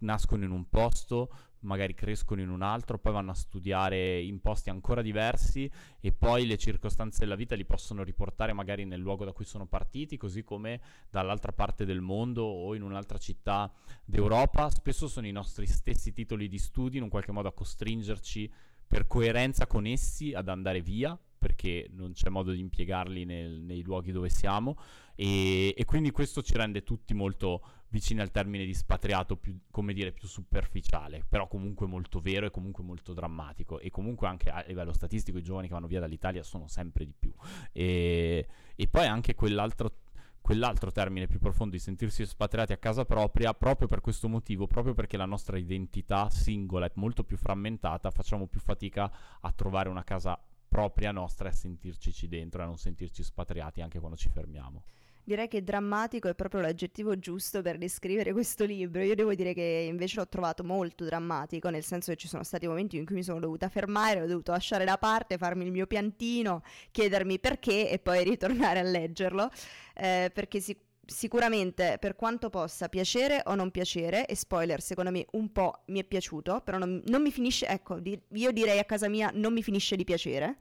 nascono 0.00 0.44
in 0.44 0.50
un 0.50 0.68
posto, 0.68 1.30
magari 1.60 1.94
crescono 1.94 2.40
in 2.40 2.50
un 2.50 2.62
altro, 2.62 2.98
poi 2.98 3.12
vanno 3.12 3.30
a 3.30 3.34
studiare 3.34 4.20
in 4.20 4.40
posti 4.40 4.70
ancora 4.70 5.02
diversi 5.02 5.70
e 6.00 6.12
poi 6.12 6.46
le 6.46 6.58
circostanze 6.58 7.20
della 7.20 7.36
vita 7.36 7.54
li 7.54 7.64
possono 7.64 8.02
riportare 8.02 8.52
magari 8.52 8.84
nel 8.84 9.00
luogo 9.00 9.24
da 9.24 9.32
cui 9.32 9.44
sono 9.44 9.66
partiti, 9.66 10.16
così 10.16 10.44
come 10.44 10.80
dall'altra 11.10 11.52
parte 11.52 11.84
del 11.84 12.00
mondo 12.00 12.44
o 12.44 12.74
in 12.74 12.82
un'altra 12.82 13.18
città 13.18 13.72
d'Europa. 14.04 14.70
Spesso 14.70 15.08
sono 15.08 15.26
i 15.26 15.32
nostri 15.32 15.66
stessi 15.66 16.12
titoli 16.12 16.48
di 16.48 16.58
studi 16.58 16.98
in 16.98 17.04
un 17.04 17.08
qualche 17.08 17.32
modo 17.32 17.48
a 17.48 17.52
costringerci 17.52 18.52
per 18.86 19.06
coerenza 19.06 19.66
con 19.66 19.86
essi 19.86 20.32
ad 20.32 20.48
andare 20.48 20.80
via 20.80 21.18
perché 21.44 21.88
non 21.90 22.12
c'è 22.12 22.30
modo 22.30 22.52
di 22.52 22.60
impiegarli 22.60 23.26
nel- 23.26 23.60
nei 23.60 23.82
luoghi 23.82 24.12
dove 24.12 24.30
siamo. 24.30 24.78
E, 25.14 25.74
e 25.76 25.84
quindi 25.84 26.10
questo 26.10 26.40
ci 26.40 26.56
rende 26.56 26.82
tutti 26.82 27.12
molto 27.12 27.62
vicini 27.88 28.20
al 28.20 28.30
termine 28.30 28.64
di 28.64 28.72
spatriato 28.72 29.36
più, 29.36 29.58
come 29.70 29.92
dire, 29.92 30.10
più 30.10 30.26
superficiale, 30.26 31.22
però 31.28 31.46
comunque 31.46 31.86
molto 31.86 32.20
vero 32.20 32.46
e 32.46 32.50
comunque 32.50 32.82
molto 32.82 33.12
drammatico. 33.12 33.78
E 33.78 33.90
comunque 33.90 34.26
anche 34.26 34.48
a 34.48 34.64
livello 34.66 34.94
statistico 34.94 35.36
i 35.36 35.42
giovani 35.42 35.68
che 35.68 35.74
vanno 35.74 35.86
via 35.86 36.00
dall'Italia 36.00 36.42
sono 36.42 36.66
sempre 36.66 37.04
di 37.04 37.12
più. 37.16 37.30
E, 37.72 38.46
e 38.74 38.88
poi 38.88 39.06
anche 39.06 39.34
quell'altro 39.34 39.98
quell'altro 40.44 40.92
termine 40.92 41.26
più 41.26 41.38
profondo 41.38 41.72
di 41.72 41.78
sentirsi 41.78 42.20
espatriati 42.20 42.74
a 42.74 42.76
casa 42.76 43.06
propria, 43.06 43.54
proprio 43.54 43.88
per 43.88 44.02
questo 44.02 44.28
motivo, 44.28 44.66
proprio 44.66 44.92
perché 44.92 45.16
la 45.16 45.24
nostra 45.24 45.56
identità 45.56 46.28
singola 46.28 46.84
è 46.84 46.92
molto 46.96 47.24
più 47.24 47.38
frammentata, 47.38 48.10
facciamo 48.10 48.46
più 48.46 48.60
fatica 48.60 49.10
a 49.40 49.52
trovare 49.52 49.88
una 49.88 50.04
casa 50.04 50.38
propria 50.68 51.12
nostra 51.12 51.48
e 51.48 51.52
a 51.52 51.54
sentirci 51.54 52.28
dentro, 52.28 52.60
e 52.60 52.64
a 52.64 52.66
non 52.66 52.76
sentirci 52.76 53.22
spatriati 53.22 53.80
anche 53.80 53.98
quando 53.98 54.18
ci 54.18 54.28
fermiamo. 54.28 54.84
Direi 55.26 55.48
che 55.48 55.64
drammatico 55.64 56.28
è 56.28 56.34
proprio 56.34 56.60
l'aggettivo 56.60 57.18
giusto 57.18 57.62
per 57.62 57.78
descrivere 57.78 58.32
questo 58.32 58.66
libro. 58.66 59.00
Io 59.02 59.14
devo 59.14 59.34
dire 59.34 59.54
che 59.54 59.86
invece 59.88 60.16
l'ho 60.16 60.28
trovato 60.28 60.62
molto 60.64 61.04
drammatico, 61.04 61.70
nel 61.70 61.82
senso 61.82 62.10
che 62.10 62.18
ci 62.18 62.28
sono 62.28 62.42
stati 62.42 62.66
momenti 62.66 62.98
in 62.98 63.06
cui 63.06 63.14
mi 63.14 63.22
sono 63.22 63.40
dovuta 63.40 63.70
fermare, 63.70 64.20
l'ho 64.20 64.26
dovuto 64.26 64.52
lasciare 64.52 64.84
da 64.84 64.98
parte, 64.98 65.38
farmi 65.38 65.64
il 65.64 65.70
mio 65.72 65.86
piantino, 65.86 66.62
chiedermi 66.90 67.38
perché 67.38 67.88
e 67.90 67.98
poi 67.98 68.22
ritornare 68.24 68.80
a 68.80 68.82
leggerlo, 68.82 69.48
eh, 69.94 70.30
perché 70.32 70.60
si- 70.60 70.76
sicuramente 71.06 71.96
per 71.98 72.16
quanto 72.16 72.50
possa 72.50 72.90
piacere 72.90 73.40
o 73.46 73.54
non 73.54 73.70
piacere, 73.70 74.26
e 74.26 74.34
spoiler 74.36 74.82
secondo 74.82 75.10
me 75.10 75.24
un 75.32 75.50
po' 75.52 75.84
mi 75.86 76.00
è 76.00 76.04
piaciuto, 76.04 76.60
però 76.62 76.76
non, 76.76 77.00
non 77.06 77.22
mi 77.22 77.30
finisce, 77.32 77.66
ecco, 77.66 77.98
di- 77.98 78.20
io 78.34 78.52
direi 78.52 78.78
a 78.78 78.84
casa 78.84 79.08
mia 79.08 79.30
non 79.32 79.54
mi 79.54 79.62
finisce 79.62 79.96
di 79.96 80.04
piacere. 80.04 80.58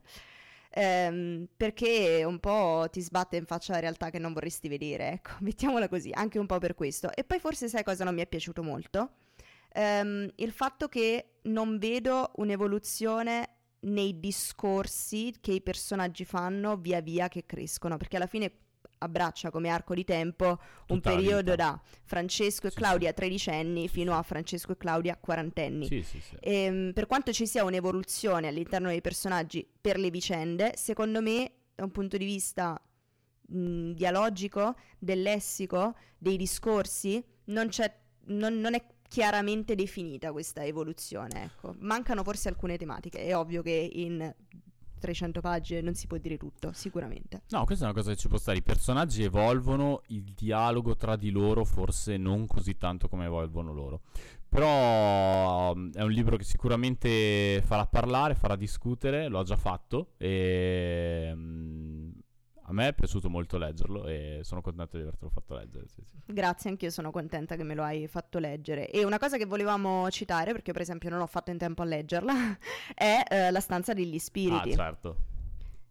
Ehm, 0.76 1.46
perché 1.56 2.24
un 2.26 2.40
po' 2.40 2.88
ti 2.90 3.00
sbatte 3.00 3.36
in 3.36 3.46
faccia 3.46 3.74
la 3.74 3.78
realtà 3.78 4.10
che 4.10 4.18
non 4.18 4.32
vorresti 4.32 4.68
vedere, 4.68 5.12
ecco, 5.12 5.30
mettiamola 5.40 5.88
così, 5.88 6.10
anche 6.12 6.40
un 6.40 6.46
po' 6.46 6.58
per 6.58 6.74
questo. 6.74 7.14
E 7.14 7.22
poi 7.22 7.38
forse 7.38 7.68
sai 7.68 7.84
cosa 7.84 8.02
non 8.02 8.14
mi 8.14 8.22
è 8.22 8.26
piaciuto 8.26 8.62
molto? 8.62 9.16
Ehm, 9.72 10.28
il 10.36 10.50
fatto 10.50 10.88
che 10.88 11.36
non 11.42 11.78
vedo 11.78 12.32
un'evoluzione 12.36 13.50
nei 13.80 14.18
discorsi 14.18 15.32
che 15.40 15.52
i 15.52 15.62
personaggi 15.62 16.24
fanno 16.24 16.76
via 16.76 17.00
via 17.00 17.28
che 17.28 17.46
crescono, 17.46 17.96
perché 17.96 18.16
alla 18.16 18.26
fine 18.26 18.50
abbraccia 19.04 19.50
come 19.50 19.68
arco 19.68 19.94
di 19.94 20.04
tempo 20.04 20.46
un 20.46 20.58
Tutta 20.86 21.10
periodo 21.10 21.54
da 21.54 21.80
Francesco 22.04 22.66
e 22.66 22.70
Sì, 22.70 22.76
Claudia 22.76 23.12
tredicenni 23.12 23.88
fino 23.88 24.16
a 24.16 24.22
Francesco 24.22 24.72
e 24.72 24.76
Claudia 24.76 25.16
quarantenni. 25.16 25.86
Sì, 25.86 26.02
sì, 26.02 26.20
sì. 26.20 26.36
Ehm, 26.40 26.92
per 26.92 27.06
quanto 27.06 27.32
ci 27.32 27.46
sia 27.46 27.64
un'evoluzione 27.64 28.48
all'interno 28.48 28.88
dei 28.88 29.00
personaggi 29.00 29.66
per 29.80 29.98
le 29.98 30.10
vicende, 30.10 30.74
secondo 30.76 31.20
me, 31.20 31.50
da 31.74 31.84
un 31.84 31.90
punto 31.90 32.16
di 32.16 32.24
vista 32.24 32.80
mh, 33.48 33.92
dialogico, 33.92 34.76
del 34.98 35.22
lessico, 35.22 35.94
dei 36.18 36.36
discorsi, 36.36 37.24
non, 37.46 37.68
c'è, 37.68 37.92
non, 38.26 38.58
non 38.60 38.74
è 38.74 38.84
chiaramente 39.08 39.74
definita 39.74 40.32
questa 40.32 40.64
evoluzione. 40.64 41.44
Ecco. 41.44 41.74
Mancano 41.78 42.24
forse 42.24 42.48
alcune 42.48 42.76
tematiche. 42.76 43.20
È 43.24 43.36
ovvio 43.36 43.62
che 43.62 43.90
in 43.92 44.34
300 45.04 45.42
pagine 45.42 45.82
non 45.82 45.94
si 45.94 46.06
può 46.06 46.16
dire 46.16 46.38
tutto, 46.38 46.72
sicuramente. 46.72 47.42
No, 47.50 47.66
questa 47.66 47.84
è 47.84 47.88
una 47.88 47.96
cosa 47.96 48.12
che 48.12 48.16
ci 48.16 48.28
può 48.28 48.38
stare. 48.38 48.56
I 48.56 48.62
personaggi 48.62 49.22
evolvono, 49.22 50.00
il 50.06 50.32
dialogo 50.34 50.96
tra 50.96 51.14
di 51.16 51.30
loro 51.30 51.66
forse 51.66 52.16
non 52.16 52.46
così 52.46 52.78
tanto 52.78 53.06
come 53.08 53.26
evolvono 53.26 53.74
loro. 53.74 54.00
Però 54.48 55.72
um, 55.72 55.92
è 55.92 56.00
un 56.00 56.10
libro 56.10 56.36
che 56.36 56.44
sicuramente 56.44 57.60
farà 57.66 57.86
parlare, 57.86 58.34
farà 58.34 58.56
discutere, 58.56 59.28
lo 59.28 59.40
ha 59.40 59.42
già 59.42 59.56
fatto 59.56 60.12
e 60.16 61.32
mm, 61.34 61.63
a 62.66 62.72
me 62.72 62.88
è 62.88 62.94
piaciuto 62.94 63.28
molto 63.28 63.58
leggerlo 63.58 64.06
e 64.06 64.40
sono 64.42 64.60
contento 64.62 64.96
di 64.96 65.02
avertelo 65.02 65.30
fatto 65.30 65.54
leggere. 65.54 65.86
sì, 65.88 66.02
sì. 66.02 66.32
Grazie, 66.32 66.70
anch'io 66.70 66.90
sono 66.90 67.10
contenta 67.10 67.56
che 67.56 67.62
me 67.62 67.74
lo 67.74 67.82
hai 67.82 68.06
fatto 68.08 68.38
leggere. 68.38 68.88
E 68.90 69.04
una 69.04 69.18
cosa 69.18 69.36
che 69.36 69.44
volevamo 69.44 70.10
citare, 70.10 70.52
perché 70.52 70.68
io 70.68 70.72
per 70.72 70.82
esempio 70.82 71.10
non 71.10 71.20
ho 71.20 71.26
fatto 71.26 71.50
in 71.50 71.58
tempo 71.58 71.82
a 71.82 71.84
leggerla, 71.84 72.32
è 72.94 73.22
eh, 73.28 73.50
La 73.50 73.60
stanza 73.60 73.92
degli 73.92 74.16
Ah, 74.16 74.20
spiriti. 74.20 74.72
certo. 74.72 75.16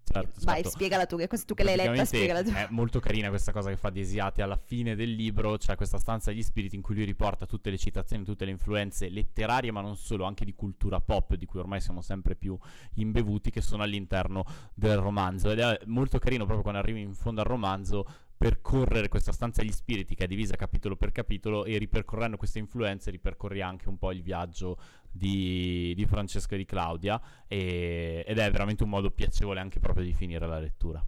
Certo, 0.05 0.41
Vai, 0.43 0.55
certo. 0.55 0.69
spiegala 0.69 1.05
tu, 1.05 1.17
che 1.17 1.27
questo 1.27 1.47
tu 1.47 1.53
che 1.53 1.63
l'hai 1.63 1.75
letta, 1.75 2.05
spiegala 2.05 2.43
tu. 2.43 2.51
È 2.51 2.67
molto 2.69 2.99
carina 2.99 3.29
questa 3.29 3.51
cosa 3.51 3.69
che 3.69 3.77
fa 3.77 3.89
di 3.89 4.01
Esiate 4.01 4.41
alla 4.41 4.57
fine 4.57 4.95
del 4.95 5.11
libro, 5.11 5.57
c'è 5.57 5.75
questa 5.75 5.97
stanza 5.97 6.29
degli 6.31 6.43
spiriti 6.43 6.75
in 6.75 6.81
cui 6.81 6.95
lui 6.95 7.05
riporta 7.05 7.45
tutte 7.45 7.69
le 7.69 7.77
citazioni, 7.77 8.23
tutte 8.23 8.45
le 8.45 8.51
influenze 8.51 9.09
letterarie, 9.09 9.71
ma 9.71 9.81
non 9.81 9.95
solo, 9.95 10.25
anche 10.25 10.45
di 10.45 10.53
cultura 10.53 10.99
pop, 10.99 11.35
di 11.35 11.45
cui 11.45 11.59
ormai 11.59 11.81
siamo 11.81 12.01
sempre 12.01 12.35
più 12.35 12.57
imbevuti, 12.95 13.49
che 13.49 13.61
sono 13.61 13.83
all'interno 13.83 14.43
del 14.73 14.97
romanzo. 14.97 15.49
Ed 15.51 15.59
è 15.59 15.79
molto 15.85 16.19
carino 16.19 16.43
proprio 16.43 16.61
quando 16.61 16.79
arrivi 16.79 17.01
in 17.01 17.13
fondo 17.13 17.41
al 17.41 17.47
romanzo 17.47 18.05
percorrere 18.43 19.07
questa 19.07 19.31
stanza 19.31 19.61
degli 19.61 19.71
spiriti 19.71 20.15
che 20.15 20.25
è 20.25 20.27
divisa 20.27 20.57
capitolo 20.57 20.97
per 20.97 21.13
capitolo 21.13 21.63
e 21.63 21.77
ripercorrendo 21.77 22.35
queste 22.35 22.59
influenze 22.59 23.09
ripercorri 23.09 23.61
anche 23.61 23.87
un 23.87 23.97
po' 23.97 24.11
il 24.11 24.21
viaggio 24.21 24.77
di, 25.09 25.93
di 25.95 26.05
Francesca 26.05 26.55
e 26.55 26.57
di 26.57 26.65
Claudia 26.65 27.21
e- 27.47 28.25
ed 28.27 28.37
è 28.37 28.51
veramente 28.51 28.83
un 28.83 28.89
modo 28.89 29.11
piacevole 29.11 29.61
anche 29.61 29.79
proprio 29.79 30.03
di 30.03 30.11
finire 30.11 30.45
la 30.45 30.59
lettura. 30.59 31.01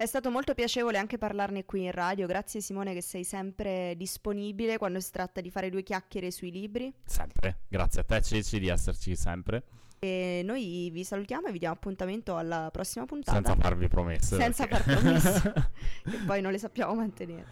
È 0.00 0.06
stato 0.06 0.30
molto 0.30 0.54
piacevole 0.54 0.96
anche 0.96 1.18
parlarne 1.18 1.66
qui 1.66 1.82
in 1.84 1.90
radio. 1.90 2.26
Grazie 2.26 2.62
Simone 2.62 2.94
che 2.94 3.02
sei 3.02 3.22
sempre 3.22 3.92
disponibile 3.98 4.78
quando 4.78 4.98
si 4.98 5.10
tratta 5.10 5.42
di 5.42 5.50
fare 5.50 5.68
due 5.68 5.82
chiacchiere 5.82 6.30
sui 6.30 6.50
libri. 6.50 6.90
Sempre, 7.04 7.58
grazie 7.68 8.00
a 8.00 8.04
te 8.04 8.22
Ceci 8.22 8.58
di 8.58 8.68
esserci 8.68 9.14
sempre, 9.14 9.62
E 9.98 10.40
noi 10.42 10.88
vi 10.90 11.04
salutiamo 11.04 11.48
e 11.48 11.52
vi 11.52 11.58
diamo 11.58 11.74
appuntamento 11.74 12.38
alla 12.38 12.70
prossima 12.72 13.04
puntata. 13.04 13.36
senza 13.36 13.54
farvi 13.60 13.88
promesse. 13.88 14.36
Senza 14.36 14.66
perché- 14.66 14.90
far 14.90 15.02
promesse. 15.02 15.52
che 16.10 16.16
poi 16.24 16.40
non 16.40 16.52
le 16.52 16.58
sappiamo 16.58 16.94
mantenere. 16.94 17.44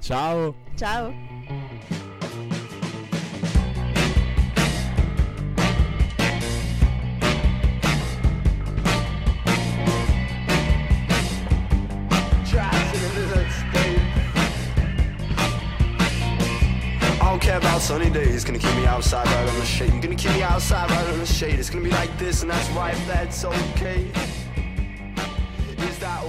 Ciao! 0.00 0.54
Ciao! 0.74 1.12
sunny 17.82 18.10
day. 18.10 18.22
is 18.22 18.44
gonna 18.44 18.60
keep 18.60 18.76
me 18.76 18.86
outside 18.86 19.26
right 19.26 19.48
on 19.48 19.58
the 19.58 19.64
shade. 19.64 19.92
You're 19.92 20.02
gonna 20.02 20.14
keep 20.14 20.30
me 20.34 20.42
outside 20.42 20.88
right 20.88 21.08
on 21.08 21.18
the 21.18 21.26
shade. 21.26 21.58
It's 21.58 21.68
gonna 21.68 21.82
be 21.82 21.90
like 21.90 22.16
this, 22.16 22.42
and 22.42 22.50
that's 22.50 22.68
why, 22.68 22.90
if 22.90 23.06
that's 23.08 23.44
okay. 23.44 24.06
Is 25.78 25.98
that 25.98 26.24